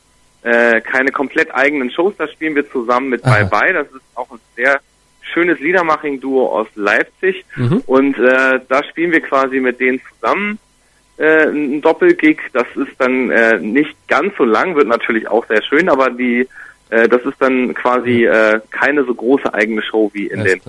äh, 0.43 0.81
keine 0.81 1.11
komplett 1.13 1.55
eigenen 1.55 1.91
Shows. 1.91 2.15
Da 2.19 2.27
spielen 2.29 2.55
wir 2.55 2.69
zusammen 2.71 3.11
mit 3.11 3.25
Aha. 3.25 3.45
Bye 3.45 3.47
Bye. 3.47 3.73
Das 3.73 3.87
ist 3.89 4.03
auch 4.15 4.31
ein 4.31 4.41
sehr 4.57 4.81
schönes 5.23 5.59
Liedermaching-Duo 5.61 6.47
aus 6.49 6.67
Leipzig. 6.75 7.45
Mhm. 7.57 7.83
Und 7.87 8.19
äh, 8.19 8.61
da 8.69 8.83
spielen 8.85 9.13
wir 9.13 9.21
quasi 9.21 9.61
mit 9.61 9.81
denen 9.81 10.01
zusammen 10.13 10.59
äh, 11.19 11.47
ein 11.47 11.81
Doppelgig. 11.81 12.41
Das 12.53 12.67
ist 12.75 12.93
dann 12.99 13.31
äh, 13.31 13.59
nicht 13.59 13.95
ganz 14.09 14.37
so 14.37 14.45
lang, 14.45 14.75
wird 14.77 14.89
natürlich 14.89 15.29
auch 15.29 15.47
sehr 15.47 15.63
schön, 15.63 15.89
aber 15.89 16.11
die 16.11 16.49
äh, 16.91 17.09
das 17.09 17.23
ist 17.23 17.37
dann 17.41 17.75
quasi 17.75 18.25
äh, 18.27 18.61
keine 18.71 19.05
so 19.05 19.15
große 19.15 19.53
eigene 19.55 19.83
Show 19.83 20.11
wie 20.13 20.27
in 20.27 20.45
den 20.45 20.61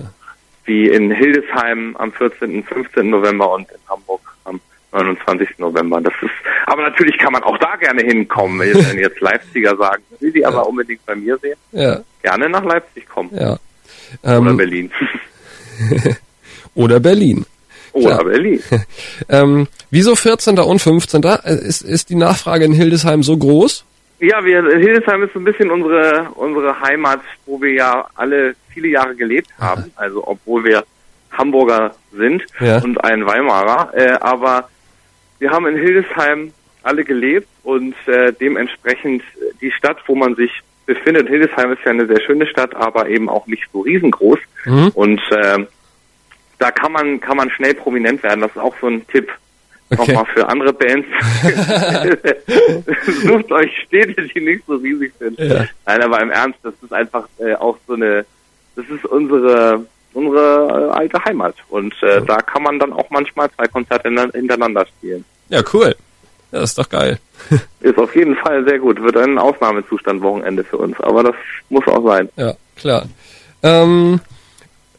wie 0.65 0.87
in 0.89 1.11
Hildesheim 1.11 1.95
am 1.97 2.11
14., 2.11 2.63
15. 2.63 3.07
November 3.09 3.53
und 3.53 3.69
in 3.69 3.77
Hamburg 3.87 4.21
am 4.45 4.59
29. 4.95 5.49
November. 5.59 6.01
Das 6.01 6.13
ist, 6.21 6.31
aber 6.65 6.83
natürlich 6.83 7.17
kann 7.17 7.33
man 7.33 7.43
auch 7.43 7.57
da 7.59 7.75
gerne 7.75 8.01
hinkommen. 8.03 8.59
Wenn 8.59 8.97
jetzt 8.99 9.19
Leipziger 9.21 9.75
sagen, 9.77 10.03
will 10.19 10.31
sie 10.31 10.45
aber 10.45 10.67
unbedingt 10.67 11.05
bei 11.05 11.15
mir 11.15 11.37
sehen, 11.37 11.57
Ja, 11.71 11.99
gerne 12.23 12.49
nach 12.49 12.63
Leipzig 12.63 13.07
kommen. 13.07 13.29
ja. 13.33 13.57
Oder 14.23 14.37
Ähm, 14.37 14.57
Berlin. 14.57 14.91
oder 16.75 16.99
Berlin. 16.99 17.45
Oder 17.93 18.15
klar. 18.17 18.23
Berlin. 18.25 18.61
Ähm, 19.29 19.67
wieso 19.89 20.15
14. 20.15 20.59
und 20.59 20.79
15.? 20.81 21.23
Äh, 21.23 21.53
Ist, 21.67 21.81
ist 21.81 22.09
die 22.09 22.15
Nachfrage 22.15 22.65
in 22.65 22.73
Hildesheim 22.73 23.23
so 23.23 23.37
groß? 23.37 23.85
Ja, 24.19 24.43
wir, 24.43 24.63
Hildesheim 24.77 25.23
ist 25.23 25.33
so 25.33 25.39
ein 25.39 25.45
bisschen 25.45 25.71
unsere, 25.71 26.27
unsere 26.35 26.79
Heimat, 26.81 27.21
wo 27.45 27.61
wir 27.61 27.73
ja 27.73 28.05
alle 28.15 28.55
viele 28.73 28.89
Jahre 28.89 29.15
gelebt 29.15 29.49
haben. 29.59 29.91
Also, 29.95 30.25
obwohl 30.27 30.63
wir 30.65 30.83
Hamburger 31.31 31.95
sind 32.13 32.43
Ja. 32.59 32.81
und 32.81 33.01
ein 33.03 33.25
Weimarer. 33.25 33.91
Äh, 33.93 34.11
aber 34.21 34.69
wir 35.39 35.51
haben 35.51 35.67
in 35.67 35.77
Hildesheim 35.77 36.53
alle 36.83 37.03
gelebt 37.03 37.47
und 37.63 37.95
äh, 38.07 38.31
dementsprechend 38.33 39.23
die 39.61 39.71
Stadt, 39.71 39.97
wo 40.07 40.15
man 40.15 40.35
sich 40.35 40.51
befindet. 40.85 41.27
Hildesheim 41.27 41.71
ist 41.71 41.83
ja 41.83 41.91
eine 41.91 42.05
sehr 42.05 42.21
schöne 42.21 42.45
Stadt, 42.45 42.75
aber 42.75 43.09
eben 43.09 43.27
auch 43.27 43.47
nicht 43.47 43.63
so 43.73 43.81
riesengroß. 43.81 44.39
Mhm. 44.65 44.91
Und 44.93 45.21
äh, 45.31 45.65
da 46.59 46.71
kann 46.71 46.91
man 46.91 47.19
kann 47.19 47.37
man 47.37 47.49
schnell 47.49 47.73
prominent 47.73 48.21
werden. 48.23 48.41
Das 48.41 48.51
ist 48.51 48.61
auch 48.61 48.75
so 48.79 48.87
ein 48.87 49.05
Tipp 49.07 49.31
Okay. 49.89 50.13
nochmal 50.13 50.25
für 50.33 50.49
andere 50.49 50.73
Bands. 50.73 51.07
Sucht 53.23 53.51
euch 53.51 53.71
Städte, 53.85 54.23
die 54.23 54.41
nicht 54.41 54.65
so 54.65 54.77
riesig 54.77 55.13
sind. 55.19 55.37
Ja. 55.37 55.65
Nein, 55.85 56.01
aber 56.01 56.21
im 56.21 56.31
Ernst, 56.31 56.57
das 56.63 56.73
ist 56.81 56.91
einfach 56.91 57.27
äh, 57.37 57.53
auch 57.53 57.77
so 57.85 57.93
eine, 57.93 58.25
das 58.75 58.89
ist 58.89 59.05
unsere 59.05 59.85
unsere 60.15 60.89
äh, 60.91 60.97
alte 60.97 61.23
Heimat. 61.25 61.55
Und 61.69 61.93
äh, 62.01 62.21
da 62.25 62.37
kann 62.37 62.63
man 62.63 62.79
dann 62.79 62.91
auch 62.93 63.09
manchmal 63.11 63.49
zwei 63.51 63.67
Konzerte 63.67 64.07
hinter- 64.09 64.31
hintereinander 64.33 64.85
spielen. 64.87 65.23
Ja, 65.49 65.61
cool. 65.73 65.95
Ja, 66.51 66.61
das 66.61 66.71
ist 66.71 66.77
doch 66.79 66.89
geil. 66.89 67.19
Ist 67.81 67.97
auf 67.99 68.15
jeden 68.15 68.35
Fall 68.37 68.63
sehr 68.65 68.79
gut. 68.79 69.01
Wird 69.01 69.17
ein 69.17 69.37
Ausnahmezustand 69.37 70.21
Wochenende 70.21 70.63
für 70.63 70.77
uns. 70.77 70.99
Aber 71.01 71.21
das 71.23 71.35
muss 71.69 71.85
auch 71.87 72.03
sein. 72.05 72.29
Ja, 72.37 72.53
klar. 72.75 73.05
Ähm, 73.61 74.19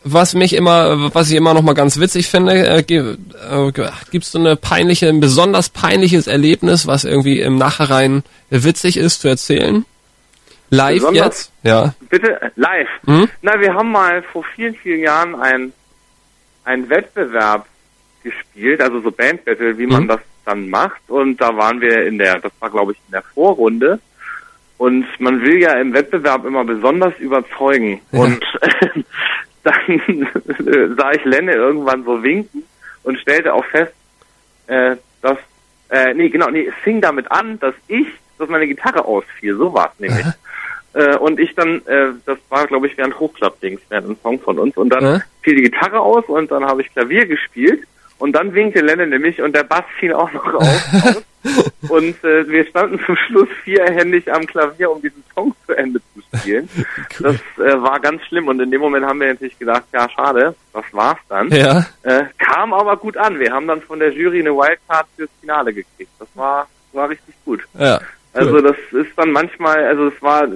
was 0.05 0.35
mich 0.35 0.53
immer, 0.53 1.13
was 1.15 1.31
ich 1.31 1.37
immer 1.37 1.55
noch 1.55 1.63
mal 1.63 1.73
ganz 1.75 1.99
witzig 1.99 2.29
finde, 2.29 2.65
äh, 2.69 2.83
ge- 2.83 3.17
äh, 3.51 3.73
gibt's 4.13 4.31
so 4.33 4.39
eine 4.39 4.55
peinliche, 4.55 5.09
ein 5.09 5.19
besonders 5.21 5.69
peinliches 5.71 6.27
Erlebnis, 6.29 6.87
was 6.87 7.05
irgendwie 7.05 7.41
im 7.41 7.57
Nachhinein 7.59 8.23
witzig 8.51 8.99
ist 8.99 9.23
zu 9.23 9.29
erzählen? 9.29 9.85
Live 10.71 10.95
Besonders? 10.95 11.25
jetzt? 11.25 11.53
Ja. 11.63 11.95
Bitte 12.11 12.41
äh, 12.43 12.51
live. 12.57 12.89
Mhm. 13.05 13.29
Na, 13.43 13.61
wir 13.61 13.75
haben 13.75 13.93
mal 13.93 14.23
vor 14.23 14.45
vielen, 14.55 14.75
vielen 14.75 15.01
Jahren 15.01 15.35
ein, 15.37 15.73
ein 16.65 16.89
Wettbewerb 16.89 17.67
gespielt, 18.23 18.81
also 18.81 19.01
so 19.01 19.11
Bandbattle, 19.11 19.79
wie 19.79 19.87
man 19.87 20.05
Mhm. 20.05 20.09
das 20.09 20.21
dann 20.45 20.69
macht. 20.69 21.01
Und 21.09 21.41
da 21.41 21.57
waren 21.57 21.81
wir 21.81 22.07
in 22.07 22.19
der, 22.19 22.41
das 22.41 22.53
war 22.61 22.71
glaube 22.71 22.93
ich 22.93 22.99
in 23.07 23.13
der 23.13 23.23
Vorrunde. 23.23 24.01
Und 24.79 25.07
man 25.21 25.41
will 25.41 25.61
ja 25.61 25.73
im 25.75 25.93
Wettbewerb 25.95 26.45
immer 26.45 26.65
besonders 26.65 27.17
überzeugen. 27.19 28.01
Ja. 28.13 28.21
Und 28.21 28.45
dann 29.63 30.29
sah 30.99 31.13
ich 31.13 31.25
Lenne 31.25 31.53
irgendwann 31.53 32.05
so 32.05 32.23
winken 32.23 32.65
und 33.05 33.19
stellte 33.19 33.55
auch 33.55 33.65
fest, 33.67 33.93
äh, 34.67 34.97
dass, 35.23 35.39
äh, 35.91 36.13
nee, 36.15 36.29
genau, 36.29 36.51
nee, 36.51 36.67
es 36.67 36.75
fing 36.83 37.01
damit 37.01 37.31
an, 37.31 37.59
dass 37.61 37.75
ich 37.89 38.07
dass 38.39 38.49
meine 38.49 38.67
Gitarre 38.67 39.05
ausfiel. 39.05 39.57
So 39.57 39.73
war 39.73 39.93
es 39.95 40.01
nämlich. 40.01 40.27
Äh, 40.95 41.17
und 41.19 41.39
ich 41.39 41.55
dann, 41.55 41.85
äh, 41.87 42.09
das 42.25 42.39
war 42.49 42.67
glaube 42.67 42.87
ich 42.87 42.97
während 42.97 43.19
Hochklappdings, 43.21 43.81
während 43.89 44.11
ein 44.11 44.17
Song 44.23 44.41
von 44.41 44.59
uns. 44.59 44.77
Und 44.77 44.89
dann 44.91 45.05
Äh? 45.05 45.21
fiel 45.43 45.57
die 45.57 45.63
Gitarre 45.63 46.01
aus 46.01 46.25
und 46.27 46.51
dann 46.51 46.65
habe 46.65 46.81
ich 46.83 46.93
Klavier 46.93 47.27
gespielt. 47.27 47.83
Und 48.19 48.33
dann 48.33 48.55
winkte 48.55 48.81
Lennon 48.81 49.11
nämlich 49.11 49.43
und 49.43 49.55
der 49.55 49.65
Bass 49.65 49.85
fiel 50.01 50.15
auch 50.15 50.33
noch 50.33 50.55
auf, 50.55 50.63
aus. 50.65 51.23
Und 51.91 52.25
äh, 52.25 52.49
wir 52.49 52.65
standen 52.67 52.99
zum 53.05 53.15
Schluss 53.17 53.49
vierhändig 53.63 54.33
am 54.33 54.47
Klavier, 54.47 54.91
um 54.91 55.03
diesen 55.03 55.23
Song 55.35 55.55
zu 55.67 55.75
Ende 55.77 56.01
zu 56.15 56.39
spielen. 56.39 56.69
Das 57.21 57.37
äh, 57.59 57.81
war 57.83 58.01
ganz 58.01 58.23
schlimm 58.25 58.49
und 58.49 58.61
in 58.61 58.71
dem 58.71 58.81
Moment 58.81 59.05
haben 59.07 59.21
wir 59.21 59.29
natürlich 59.29 59.59
gedacht, 59.59 59.85
ja 59.93 60.09
schade, 60.09 60.55
das 60.73 60.85
war's 60.93 61.19
dann. 61.29 61.51
Ja. 61.51 61.87
Äh, 62.03 62.25
kam 62.39 62.73
aber 62.73 62.97
gut 62.97 63.17
an. 63.17 63.39
Wir 63.39 63.53
haben 63.53 63.67
dann 63.67 63.81
von 63.83 63.99
der 63.99 64.13
Jury 64.13 64.41
eine 64.41 64.55
Wildcard 64.55 65.07
fürs 65.17 65.31
Finale 65.41 65.73
gekriegt. 65.73 66.11
Das 66.19 66.29
war, 66.35 66.69
war 66.93 67.09
richtig 67.11 67.35
gut. 67.45 67.63
Ja. 67.79 68.01
Also 68.37 68.61
das 68.61 68.77
ist 68.93 69.11
dann 69.17 69.33
manchmal, 69.33 69.85
also 69.85 70.09
es 70.09 70.23
war, 70.23 70.47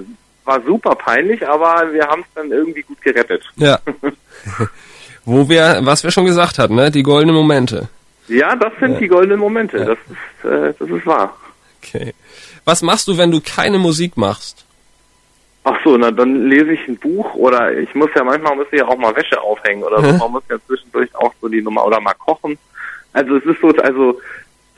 war 0.45 0.61
super 0.61 0.95
peinlich, 0.95 1.47
aber 1.47 1.91
wir 1.91 2.07
haben 2.07 2.21
es 2.21 2.27
dann 2.35 2.51
irgendwie 2.51 2.81
gut 2.81 3.01
gerettet. 3.01 3.43
Ja. 3.55 3.79
Wo 5.25 5.47
wir, 5.49 5.79
was 5.83 6.03
wir 6.03 6.11
schon 6.11 6.25
gesagt 6.25 6.57
hatten, 6.57 6.75
ne? 6.75 6.89
Die 6.91 7.03
goldenen 7.03 7.35
Momente. 7.35 7.89
Ja, 8.27 8.55
das 8.55 8.73
sind 8.79 8.99
die 8.99 9.07
goldenen 9.07 9.39
Momente. 9.39 9.77
Das 9.77 9.97
ist, 10.09 10.49
äh, 10.49 10.73
das 10.79 10.89
ist 10.89 11.05
wahr. 11.05 11.37
Okay. 11.83 12.13
Was 12.65 12.81
machst 12.81 13.07
du, 13.07 13.17
wenn 13.17 13.31
du 13.31 13.41
keine 13.41 13.77
Musik 13.77 14.17
machst? 14.17 14.65
Ach 15.63 15.77
so, 15.83 15.95
na 15.95 16.09
dann 16.09 16.47
lese 16.47 16.71
ich 16.71 16.87
ein 16.87 16.97
Buch 16.97 17.35
oder 17.35 17.71
ich 17.77 17.93
muss 17.93 18.09
ja 18.15 18.23
manchmal 18.23 18.55
muss 18.55 18.67
ich 18.71 18.79
ja 18.79 18.87
auch 18.87 18.97
mal 18.97 19.15
Wäsche 19.15 19.39
aufhängen 19.39 19.83
oder 19.83 20.01
so. 20.01 20.17
Man 20.17 20.31
muss 20.31 20.43
ja 20.49 20.57
zwischendurch 20.65 21.13
auch 21.15 21.33
so 21.39 21.47
die 21.47 21.61
Nummer 21.61 21.85
oder 21.85 21.99
mal 22.01 22.15
kochen. 22.15 22.57
Also 23.13 23.35
es 23.35 23.45
ist 23.45 23.61
so, 23.61 23.69
also 23.69 24.19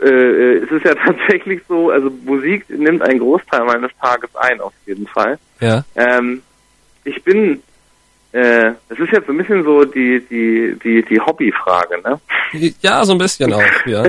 äh, 0.01 0.05
äh, 0.05 0.63
es 0.63 0.71
ist 0.71 0.85
ja 0.85 0.95
tatsächlich 1.05 1.61
so, 1.67 1.89
also 1.89 2.09
Musik 2.25 2.65
nimmt 2.69 3.01
einen 3.01 3.19
Großteil 3.19 3.63
meines 3.65 3.91
Tages 4.01 4.29
ein 4.35 4.59
auf 4.61 4.73
jeden 4.85 5.07
Fall. 5.07 5.37
Ja. 5.59 5.83
Ähm, 5.95 6.41
ich 7.03 7.23
bin, 7.23 7.61
äh, 8.31 8.71
es 8.89 8.99
ist 8.99 9.11
jetzt 9.11 9.27
so 9.27 9.33
ein 9.33 9.37
bisschen 9.37 9.63
so 9.63 9.85
die 9.85 10.19
die 10.29 10.77
die 10.83 11.03
die 11.03 11.19
Hobbyfrage, 11.19 12.01
ne? 12.03 12.19
Ja, 12.81 13.03
so 13.05 13.13
ein 13.13 13.17
bisschen 13.17 13.53
auch, 13.53 13.61
ja. 13.85 14.03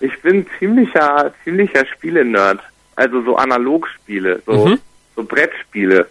ich 0.00 0.20
bin 0.22 0.46
ziemlicher 0.58 1.32
ziemlicher 1.44 1.84
Spiele-Nerd, 1.86 2.60
also 2.96 3.22
so 3.22 3.36
Analogspiele, 3.36 4.42
so 4.46 4.66
Mhm. 4.66 4.78
so 5.14 5.22
Brettspiele 5.24 6.06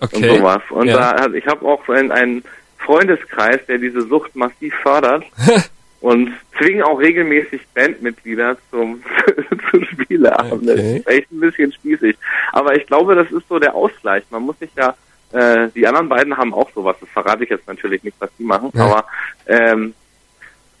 Okay. 0.00 0.16
und 0.30 0.38
sowas. 0.38 0.62
Und 0.70 0.86
ja. 0.86 1.12
da, 1.14 1.26
ich 1.34 1.44
habe 1.46 1.66
auch 1.66 1.84
so 1.84 1.92
einen, 1.92 2.12
einen 2.12 2.44
Freundeskreis, 2.78 3.58
der 3.66 3.78
diese 3.78 4.02
Sucht 4.02 4.34
massiv 4.36 4.72
fördert 4.82 5.24
und 6.00 6.32
zwingen 6.56 6.82
auch 6.82 6.98
regelmäßig 7.00 7.60
Bandmitglieder 7.74 8.56
zum 8.70 9.02
zu 9.70 9.84
Spieleabend. 9.84 10.68
Das 10.68 10.78
Okay. 10.78 10.96
ist 10.98 11.06
echt 11.08 11.32
ein 11.32 11.40
bisschen 11.40 11.72
spießig. 11.72 12.16
Aber 12.52 12.76
ich 12.76 12.86
glaube, 12.86 13.14
das 13.14 13.30
ist 13.32 13.48
so 13.48 13.58
der 13.58 13.74
Ausgleich. 13.74 14.22
Man 14.30 14.42
muss 14.42 14.58
sich 14.58 14.70
ja, 14.76 14.94
äh, 15.32 15.68
die 15.74 15.86
anderen 15.86 16.08
beiden 16.08 16.36
haben 16.36 16.54
auch 16.54 16.70
sowas. 16.74 16.96
Das 17.00 17.08
verrate 17.10 17.44
ich 17.44 17.50
jetzt 17.50 17.66
natürlich 17.66 18.02
nicht, 18.04 18.16
was 18.20 18.30
die 18.38 18.44
machen. 18.44 18.70
Ja. 18.74 18.84
Aber 18.84 19.04
ähm, 19.46 19.94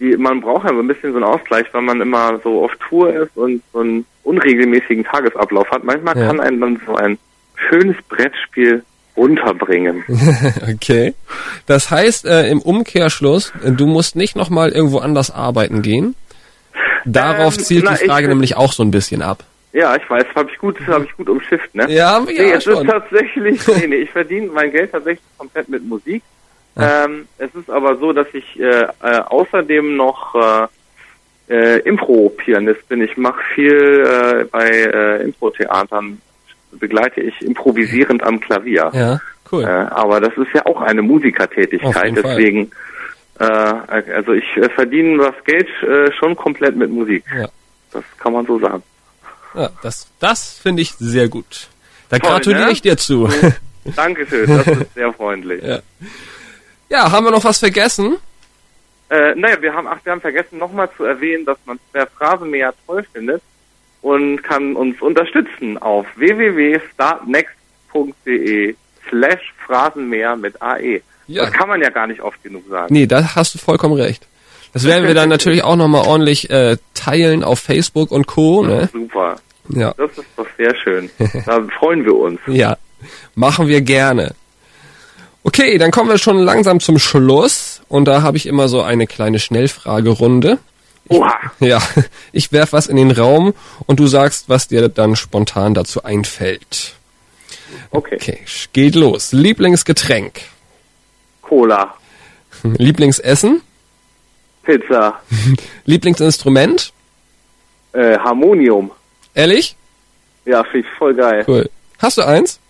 die, 0.00 0.16
man 0.16 0.40
braucht 0.40 0.64
ja 0.68 0.72
so 0.74 0.78
ein 0.80 0.86
bisschen 0.86 1.10
so 1.12 1.16
einen 1.16 1.24
Ausgleich, 1.24 1.66
weil 1.72 1.82
man 1.82 2.00
immer 2.00 2.38
so 2.44 2.64
auf 2.64 2.74
Tour 2.76 3.12
ist 3.12 3.36
und 3.36 3.62
so 3.72 3.80
einen 3.80 4.06
unregelmäßigen 4.22 5.04
Tagesablauf 5.04 5.68
hat. 5.70 5.82
Manchmal 5.82 6.16
Ja. 6.16 6.26
kann 6.28 6.40
einen 6.40 6.60
dann 6.60 6.80
so 6.86 6.94
ein 6.94 7.18
schönes 7.68 7.96
Brettspiel 8.08 8.84
runterbringen. 9.18 10.04
Okay. 10.74 11.14
Das 11.66 11.90
heißt, 11.90 12.24
äh, 12.24 12.48
im 12.48 12.60
Umkehrschluss, 12.60 13.52
äh, 13.64 13.72
du 13.72 13.86
musst 13.86 14.16
nicht 14.16 14.36
nochmal 14.36 14.70
irgendwo 14.70 14.98
anders 14.98 15.30
arbeiten 15.30 15.82
gehen. 15.82 16.14
Darauf 17.04 17.56
Ähm, 17.58 17.64
zielt 17.64 17.84
na, 17.84 17.94
die 17.94 18.06
Frage 18.06 18.28
nämlich 18.28 18.56
auch 18.56 18.72
so 18.72 18.82
ein 18.82 18.90
bisschen 18.90 19.22
ab. 19.22 19.44
Ja, 19.72 19.96
ich 19.96 20.08
weiß, 20.08 20.26
habe 20.34 20.50
ich 20.50 20.58
gut, 20.58 20.76
habe 20.86 21.04
ich 21.04 21.16
gut 21.16 21.28
umschifft, 21.28 21.74
ne? 21.74 21.90
Ja, 21.90 22.20
nee, 22.20 22.32
ja, 22.34 22.56
es 22.56 22.64
schon. 22.64 22.86
ist 22.86 22.90
tatsächlich, 22.90 23.66
nee, 23.76 23.86
nee, 23.86 23.96
ich 23.96 24.10
verdiene 24.10 24.46
mein 24.48 24.70
Geld 24.70 24.92
tatsächlich 24.92 25.24
komplett 25.36 25.68
mit 25.68 25.84
Musik. 25.86 26.22
Ähm, 26.80 27.26
es 27.38 27.52
ist 27.54 27.68
aber 27.70 27.96
so, 27.96 28.12
dass 28.12 28.28
ich 28.32 28.58
äh, 28.60 28.82
äh, 29.02 29.20
außerdem 29.26 29.96
noch 29.96 30.34
äh, 30.34 30.66
äh, 31.50 31.78
Impro-Pianist 31.80 32.88
bin. 32.88 33.02
Ich 33.02 33.16
mache 33.16 33.40
viel 33.54 34.04
äh, 34.06 34.44
bei 34.44 34.68
äh, 34.68 35.22
Impro-Theatern, 35.24 36.20
begleite 36.72 37.20
ich 37.20 37.40
improvisierend 37.42 38.22
am 38.22 38.40
Klavier. 38.40 38.90
Ja, 38.92 39.20
cool. 39.50 39.64
Äh, 39.64 39.66
aber 39.66 40.20
das 40.20 40.36
ist 40.36 40.52
ja 40.54 40.66
auch 40.66 40.80
eine 40.80 41.02
Musikertätigkeit, 41.02 42.16
deswegen, 42.16 42.70
äh, 43.38 43.44
also 43.44 44.32
ich 44.32 44.56
äh, 44.56 44.68
verdiene 44.70 45.18
das 45.18 45.44
Geld 45.44 45.68
äh, 45.82 46.12
schon 46.12 46.36
komplett 46.36 46.76
mit 46.76 46.90
Musik. 46.90 47.24
Ja. 47.36 47.48
Das 47.92 48.04
kann 48.18 48.32
man 48.32 48.46
so 48.46 48.58
sagen. 48.58 48.82
Ja, 49.54 49.70
das 49.82 50.06
das 50.18 50.58
finde 50.58 50.82
ich 50.82 50.92
sehr 50.92 51.28
gut. 51.28 51.68
Da 52.10 52.18
Toll, 52.18 52.30
gratuliere 52.30 52.66
ne? 52.66 52.72
ich 52.72 52.82
dir 52.82 52.96
zu. 52.96 53.28
Dankeschön, 53.96 54.46
das 54.46 54.66
ist 54.66 54.94
sehr 54.94 55.12
freundlich. 55.12 55.62
Ja. 55.62 55.80
Ja, 56.90 57.10
haben 57.10 57.26
wir 57.26 57.30
noch 57.30 57.44
was 57.44 57.58
vergessen? 57.58 58.16
Äh, 59.10 59.34
naja, 59.34 59.60
wir 59.60 59.72
haben, 59.72 59.86
ach, 59.86 59.98
wir 60.04 60.12
haben 60.12 60.20
vergessen 60.20 60.58
nochmal 60.58 60.88
zu 60.96 61.04
erwähnen, 61.04 61.44
dass 61.44 61.58
man 61.64 61.78
wer 61.92 62.06
Phrasenmäher 62.06 62.74
toll 62.86 63.06
findet 63.12 63.42
und 64.02 64.42
kann 64.42 64.76
uns 64.76 65.00
unterstützen 65.02 65.78
auf 65.78 66.06
www.startnext.de 66.16 68.74
slash 69.08 69.54
Phrasenmäher 69.66 70.36
mit 70.36 70.60
AE. 70.62 71.00
Ja. 71.26 71.44
Das 71.44 71.52
kann 71.52 71.68
man 71.68 71.80
ja 71.80 71.90
gar 71.90 72.06
nicht 72.06 72.20
oft 72.20 72.42
genug 72.42 72.64
sagen. 72.68 72.92
Nee, 72.92 73.06
da 73.06 73.34
hast 73.34 73.54
du 73.54 73.58
vollkommen 73.58 73.94
recht. 73.94 74.26
Das 74.72 74.84
werden 74.84 75.06
wir 75.06 75.14
dann 75.14 75.28
natürlich 75.28 75.62
auch 75.62 75.76
nochmal 75.76 76.06
ordentlich 76.06 76.50
äh, 76.50 76.76
teilen 76.94 77.44
auf 77.44 77.58
Facebook 77.58 78.10
und 78.10 78.26
Co. 78.26 78.64
Ne? 78.64 78.88
Super. 78.92 79.36
Ja. 79.68 79.92
Das 79.96 80.10
ist 80.12 80.24
doch 80.36 80.46
sehr 80.56 80.74
schön. 80.76 81.10
Da 81.44 81.62
freuen 81.78 82.04
wir 82.04 82.14
uns. 82.14 82.40
Ja, 82.46 82.78
machen 83.34 83.68
wir 83.68 83.82
gerne. 83.82 84.34
Okay, 85.44 85.78
dann 85.78 85.90
kommen 85.90 86.10
wir 86.10 86.18
schon 86.18 86.38
langsam 86.38 86.80
zum 86.80 86.98
Schluss 86.98 87.82
und 87.88 88.06
da 88.06 88.22
habe 88.22 88.36
ich 88.36 88.46
immer 88.46 88.68
so 88.68 88.82
eine 88.82 89.06
kleine 89.06 89.38
Schnellfragerunde. 89.38 90.58
Oha. 91.08 91.34
Ja, 91.60 91.80
ich 92.32 92.52
werf 92.52 92.72
was 92.72 92.86
in 92.86 92.96
den 92.96 93.10
Raum 93.10 93.54
und 93.86 93.98
du 94.00 94.06
sagst, 94.06 94.48
was 94.48 94.68
dir 94.68 94.88
dann 94.88 95.16
spontan 95.16 95.74
dazu 95.74 96.02
einfällt. 96.04 96.94
Okay. 97.90 98.16
Okay, 98.16 98.38
geht 98.72 98.94
los. 98.94 99.32
Lieblingsgetränk, 99.32 100.40
Cola. 101.42 101.94
Lieblingsessen, 102.62 103.62
Pizza. 104.62 105.20
Lieblingsinstrument, 105.84 106.92
Äh, 107.92 108.18
Harmonium. 108.18 108.90
ehrlich? 109.34 109.76
Ja, 110.44 110.62
finde 110.64 110.86
ich 110.88 110.98
voll 110.98 111.14
geil. 111.14 111.44
Cool. 111.46 111.68
Hast 111.98 112.18
du 112.18 112.22
eins? 112.22 112.60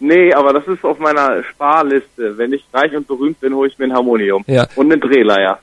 Nee, 0.00 0.32
aber 0.34 0.52
das 0.52 0.66
ist 0.66 0.84
auf 0.84 0.98
meiner 0.98 1.42
Sparliste. 1.44 2.36
Wenn 2.38 2.52
ich 2.52 2.64
reich 2.72 2.94
und 2.96 3.06
berühmt 3.06 3.38
bin, 3.40 3.54
hole 3.54 3.68
ich 3.68 3.78
mir 3.78 3.84
ein 3.86 3.92
Harmonium. 3.92 4.44
Ja. 4.48 4.66
Und 4.74 4.90
einen 4.92 5.00
Drehleier. 5.00 5.60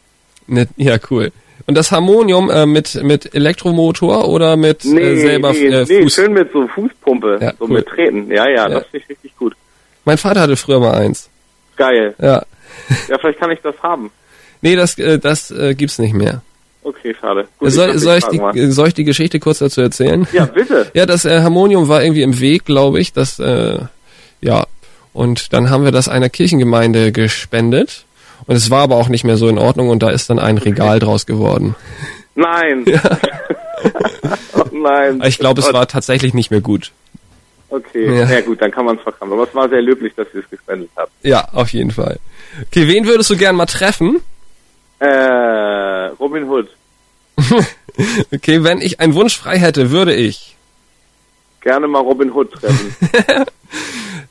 Ne, 0.47 0.67
ja, 0.77 0.97
cool. 1.10 1.32
Und 1.67 1.76
das 1.76 1.91
Harmonium 1.91 2.50
äh, 2.50 2.65
mit 2.65 3.02
mit 3.04 3.34
Elektromotor 3.36 4.28
oder 4.28 4.58
mit 4.58 4.86
Nee, 4.86 5.02
äh, 5.02 5.15
selber 5.17 5.52
nee, 5.54 5.65
äh, 5.67 5.86
nee, 5.88 6.02
Fuß? 6.04 6.13
schön 6.13 6.34
mit 6.34 6.52
so 6.52 6.67
Fußpumpe, 6.67 7.38
Ja, 7.41 7.52
so 7.60 7.65
cool. 7.65 7.74
mit 7.76 7.88
Treten. 7.88 8.30
Ja, 8.32 8.48
ja, 8.48 8.67
Ja. 8.67 8.69
das 8.69 8.86
finde 8.88 9.04
ich 9.06 9.10
richtig 9.10 9.38
gut. 9.38 9.56
Mein 10.06 10.17
Vater 10.17 10.41
hatte 10.41 10.56
früher 10.56 10.80
mal 10.80 10.93
eins. 10.95 11.30
Geil. 11.76 12.15
Ja. 12.19 12.43
Ja, 13.08 13.17
vielleicht 13.19 13.39
kann 13.39 13.52
ich 13.52 13.60
das 13.62 13.76
haben. 13.84 14.12
Nee, 14.62 14.76
das 14.76 14.98
äh, 14.98 15.19
das 15.19 15.52
äh, 15.52 15.76
gibt's 15.76 16.00
nicht 16.00 16.13
mehr. 16.13 16.41
Okay, 16.82 17.15
schade. 17.19 17.48
Gut, 17.60 17.72
soll, 17.72 17.88
dachte, 17.88 18.00
soll, 18.00 18.17
ich 18.17 18.26
die, 18.26 18.38
äh, 18.38 18.72
soll 18.72 18.88
ich 18.88 18.93
die 18.93 19.04
Geschichte 19.04 19.39
kurz 19.39 19.60
dazu 19.60 19.82
erzählen? 19.82 20.28
Ja, 20.32 20.45
bitte. 20.45 20.89
Ja, 20.93 21.06
das 21.06 21.26
äh, 21.26 21.41
Harmonium 21.41 21.88
war 21.88 22.02
irgendwie 22.04 22.24
im 22.24 22.39
Weg, 22.39 22.65
glaube 22.65 23.00
ich. 23.00 23.13
Das, 23.13 23.38
äh, 23.39 23.78
ja. 24.41 24.65
Und 25.13 25.54
dann 25.54 25.69
haben 25.69 25.84
wir 25.84 25.91
das 25.91 26.08
einer 26.08 26.30
Kirchengemeinde 26.30 27.12
gespendet. 27.12 28.06
Und 28.47 28.56
es 28.56 28.69
war 28.69 28.82
aber 28.84 28.95
auch 28.95 29.10
nicht 29.10 29.23
mehr 29.23 29.38
so 29.38 29.47
in 29.47 29.58
Ordnung 29.58 29.89
und 29.89 30.02
da 30.04 30.10
ist 30.10 30.30
dann 30.30 30.39
ein 30.39 30.58
Regal 30.58 30.99
draus 30.99 31.25
geworden. 31.25 31.75
Nein. 32.36 32.86
oh 34.56 34.63
nein. 34.71 35.21
Ich 35.25 35.38
glaube, 35.39 35.62
es 35.62 35.71
war 35.73 35.88
tatsächlich 35.88 36.34
nicht 36.34 36.52
mehr 36.52 36.62
gut. 36.62 36.91
Okay, 37.69 38.17
Ja. 38.17 38.25
ja. 38.30 38.41
gut, 38.41 38.62
dann 38.62 38.71
kann 38.71 38.86
man 38.86 38.97
es 38.97 39.04
verkaufen. 39.04 39.34
Aber 39.34 39.43
es 39.43 39.54
war 39.54 39.69
sehr 39.69 39.82
löblich, 39.82 40.13
dass 40.15 40.28
ihr 40.34 40.41
es 40.41 40.49
gespendet 40.49 40.89
habt. 40.95 41.12
Ja, 41.21 41.47
auf 41.54 41.69
jeden 41.73 41.91
Fall. 41.91 42.17
Okay, 42.67 42.88
wen 42.88 43.06
würdest 43.06 43.30
du 43.30 43.38
gern 43.38 43.56
mal 43.56 43.65
treffen? 43.67 44.21
Äh, 44.99 45.08
Robin 46.19 46.49
Hood. 46.49 46.67
Okay, 48.34 48.63
wenn 48.63 48.80
ich 48.80 49.02
einen 49.02 49.13
Wunsch 49.13 49.38
frei 49.38 49.58
hätte, 49.58 49.91
würde 49.91 50.13
ich. 50.13 50.56
Gerne 51.60 51.86
mal 51.88 51.99
Robin 51.99 52.32
Hood 52.32 52.54
treffen. 52.54 52.95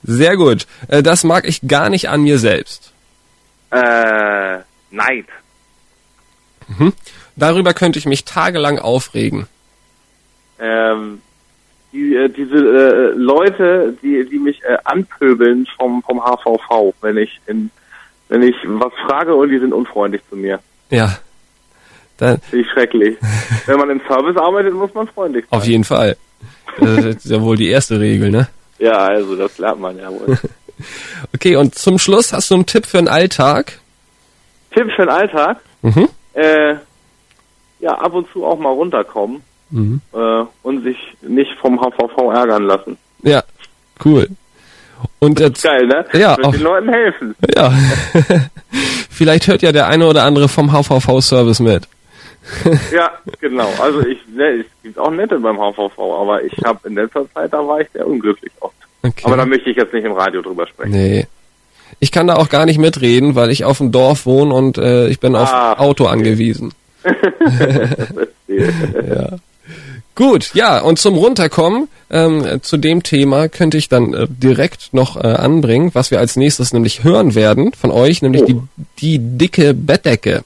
Sehr 0.03 0.37
gut. 0.39 0.67
Äh, 0.89 1.03
das 1.03 1.23
mag 1.23 1.47
ich 1.47 1.61
gar 1.69 1.91
nicht 1.91 2.09
an 2.09 2.23
mir 2.23 2.39
selbst. 2.39 2.93
Äh, 3.71 4.59
Neid. 4.91 5.27
Darüber 7.37 7.73
könnte 7.73 7.99
ich 7.99 8.07
mich 8.07 8.25
tagelang 8.25 8.79
aufregen. 8.79 9.47
Ähm, 10.59 11.21
die, 11.93 12.15
äh, 12.15 12.29
diese 12.29 12.57
äh, 12.57 13.13
Leute, 13.15 13.97
die, 14.03 14.29
die 14.29 14.39
mich 14.39 14.63
äh, 14.65 14.77
anpöbeln 14.85 15.67
vom, 15.77 16.03
vom 16.03 16.21
HVV, 16.21 16.95
wenn 17.01 17.17
ich 17.17 17.41
in, 17.47 17.71
wenn 18.29 18.43
ich 18.43 18.57
was 18.65 18.93
frage 19.07 19.35
und 19.35 19.51
die 19.51 19.59
sind 19.59 19.73
unfreundlich 19.73 20.23
zu 20.29 20.37
mir. 20.37 20.61
Ja. 20.91 21.19
Dann, 22.19 22.39
Finde 22.41 22.67
ich 22.67 22.73
schrecklich. 22.73 23.17
wenn 23.67 23.79
man 23.79 23.91
im 23.91 24.01
Service 24.09 24.37
arbeitet, 24.37 24.75
muss 24.75 24.93
man 24.93 25.07
freundlich 25.07 25.47
sein. 25.49 25.59
auf 25.59 25.65
jeden 25.67 25.85
Fall. 25.85 26.17
Das 26.79 27.05
ist 27.05 27.27
ja 27.27 27.41
wohl 27.41 27.57
die 27.57 27.69
erste 27.69 27.99
Regel, 27.99 28.31
ne? 28.31 28.49
Ja, 28.79 29.07
also 29.07 29.37
das 29.37 29.59
lernt 29.59 29.81
man 29.81 29.99
ja 29.99 30.11
wohl. 30.11 30.39
Okay, 31.35 31.57
und 31.57 31.75
zum 31.75 31.99
Schluss 31.99 32.33
hast 32.33 32.51
du 32.51 32.55
einen 32.55 32.67
Tipp 32.67 32.87
für 32.87 32.99
den 32.99 33.09
Alltag? 33.09 33.79
Tipp 34.73 34.91
für 34.95 35.03
den 35.03 35.11
Alltag? 35.11 35.59
Mhm. 35.83 36.09
Äh, 36.35 36.75
ja, 37.81 37.93
ab 37.95 38.15
und 38.15 38.31
zu 38.33 38.45
auch 38.45 38.59
mal 38.59 38.71
runterkommen 38.73 39.43
Mhm. 39.71 40.01
äh, 40.15 40.45
und 40.63 40.83
sich 40.83 40.97
nicht 41.21 41.53
vom 41.61 41.79
HVV 41.79 42.33
ärgern 42.33 42.63
lassen. 42.65 42.97
Ja, 43.23 43.43
cool. 44.05 44.29
Und 45.19 45.39
jetzt, 45.41 45.63
Geil, 45.63 45.87
ne? 45.87 46.05
Ja, 46.15 46.39
auch- 46.43 46.53
den 46.53 46.63
Leuten 46.63 46.89
helfen. 46.89 47.35
ja. 47.55 47.73
Vielleicht 49.11 49.47
hört 49.47 49.63
ja 49.63 49.73
der 49.73 49.89
eine 49.89 50.07
oder 50.07 50.25
andere 50.25 50.49
vom 50.49 50.73
HVV-Service 50.73 51.61
mit. 51.61 51.87
Ja, 52.93 53.11
genau. 53.41 53.71
Also 53.79 54.01
ich, 54.07 54.19
ne, 54.29 54.61
es 54.61 54.67
gibt 54.83 54.99
auch 54.99 55.11
nette 55.11 55.39
beim 55.39 55.59
HVV, 55.59 55.99
aber 55.99 56.43
ich 56.43 56.55
habe 56.65 56.89
in 56.89 56.95
letzter 56.95 57.31
Zeit, 57.35 57.53
da 57.53 57.59
war 57.67 57.81
ich 57.83 57.89
sehr 57.93 58.07
unglücklich 58.07 58.51
oft. 58.61 58.75
Okay. 59.03 59.23
Aber 59.25 59.37
da 59.37 59.47
möchte 59.47 59.71
ich 59.71 59.77
jetzt 59.77 59.93
nicht 59.93 60.05
im 60.05 60.13
Radio 60.13 60.43
drüber 60.43 60.67
sprechen. 60.67 60.91
Nee. 60.93 61.27
Ich 62.01 62.13
kann 62.13 62.27
da 62.27 62.37
auch 62.37 62.49
gar 62.49 62.67
nicht 62.67 62.79
mitreden, 62.79 63.35
weil 63.35 63.51
ich 63.51 63.65
auf 63.65 63.79
dem 63.79 63.91
Dorf 63.93 64.27
wohne 64.27 64.53
und 64.55 64.79
äh, 64.79 65.09
ich 65.09 65.21
bin 65.21 65.35
auf 65.37 65.51
Ah, 65.53 65.75
Auto 65.79 66.07
angewiesen. 66.07 66.73
ja. 68.49 69.39
Gut, 70.15 70.53
ja, 70.55 70.81
und 70.81 70.99
zum 70.99 71.15
Runterkommen, 71.15 71.87
ähm, 72.11 72.61
zu 72.63 72.77
dem 72.77 73.05
Thema 73.05 73.49
könnte 73.49 73.77
ich 73.79 73.89
dann 73.89 74.15
äh, 74.15 74.27
direkt 74.29 74.93
noch 74.93 75.17
äh, 75.17 75.21
anbringen, 75.29 75.91
was 75.95 76.11
wir 76.11 76.19
als 76.19 76.35
nächstes 76.37 76.73
nämlich 76.73 77.05
hören 77.05 77.35
werden 77.37 77.73
von 77.73 77.93
euch, 77.93 78.21
nämlich 78.23 78.43
Oh. 78.43 78.47
die, 78.47 78.61
die 78.99 79.19
dicke 79.39 79.75
Bettdecke. 79.75 80.43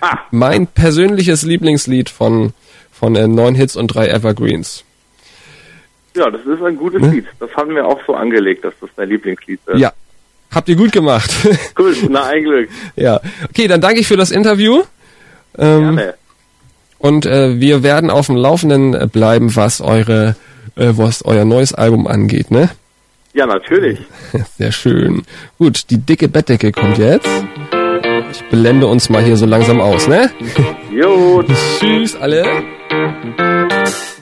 Ah, 0.00 0.18
Mein 0.30 0.66
persönliches 0.66 1.42
Lieblingslied 1.42 2.08
von, 2.08 2.54
von 2.92 3.14
äh, 3.14 3.28
neun 3.28 3.54
Hits 3.54 3.76
und 3.76 3.88
drei 3.88 4.08
Evergreens. 4.08 4.84
Ja, 6.16 6.30
das 6.30 6.40
ist 6.46 6.62
ein 6.62 6.76
gutes 6.76 7.02
Lied. 7.02 7.26
Das 7.40 7.50
haben 7.56 7.74
wir 7.74 7.86
auch 7.86 8.00
so 8.06 8.14
angelegt, 8.14 8.64
dass 8.64 8.74
das 8.80 8.90
dein 8.96 9.08
Lieblingslied 9.08 9.60
ist. 9.66 9.74
Ne? 9.74 9.80
Ja, 9.80 9.92
habt 10.52 10.68
ihr 10.68 10.76
gut 10.76 10.92
gemacht. 10.92 11.30
Cool, 11.78 11.94
na 12.08 12.24
ein 12.26 12.44
Glück. 12.44 12.68
ja, 12.96 13.20
okay, 13.48 13.66
dann 13.68 13.80
danke 13.80 14.00
ich 14.00 14.06
für 14.06 14.16
das 14.16 14.30
Interview. 14.30 14.82
Ähm, 15.58 15.96
Gerne. 15.96 16.14
Und 16.98 17.26
äh, 17.26 17.60
wir 17.60 17.82
werden 17.82 18.10
auf 18.10 18.26
dem 18.26 18.36
Laufenden 18.36 19.10
bleiben, 19.10 19.54
was 19.56 19.80
eure, 19.80 20.36
äh, 20.76 20.92
was 20.92 21.24
euer 21.24 21.44
neues 21.44 21.74
Album 21.74 22.06
angeht, 22.06 22.50
ne? 22.50 22.70
Ja, 23.34 23.46
natürlich. 23.46 23.98
Sehr 24.56 24.72
schön. 24.72 25.22
Gut, 25.58 25.90
die 25.90 25.98
dicke 25.98 26.28
Bettdecke 26.28 26.72
kommt 26.72 26.98
jetzt. 26.98 27.28
Ich 28.32 28.42
blende 28.44 28.86
uns 28.86 29.10
mal 29.10 29.22
hier 29.22 29.36
so 29.36 29.44
langsam 29.46 29.80
aus, 29.80 30.08
ne? 30.08 30.30
Jo, 30.92 31.42
Tschüss 31.78 32.16
alle. 32.16 32.44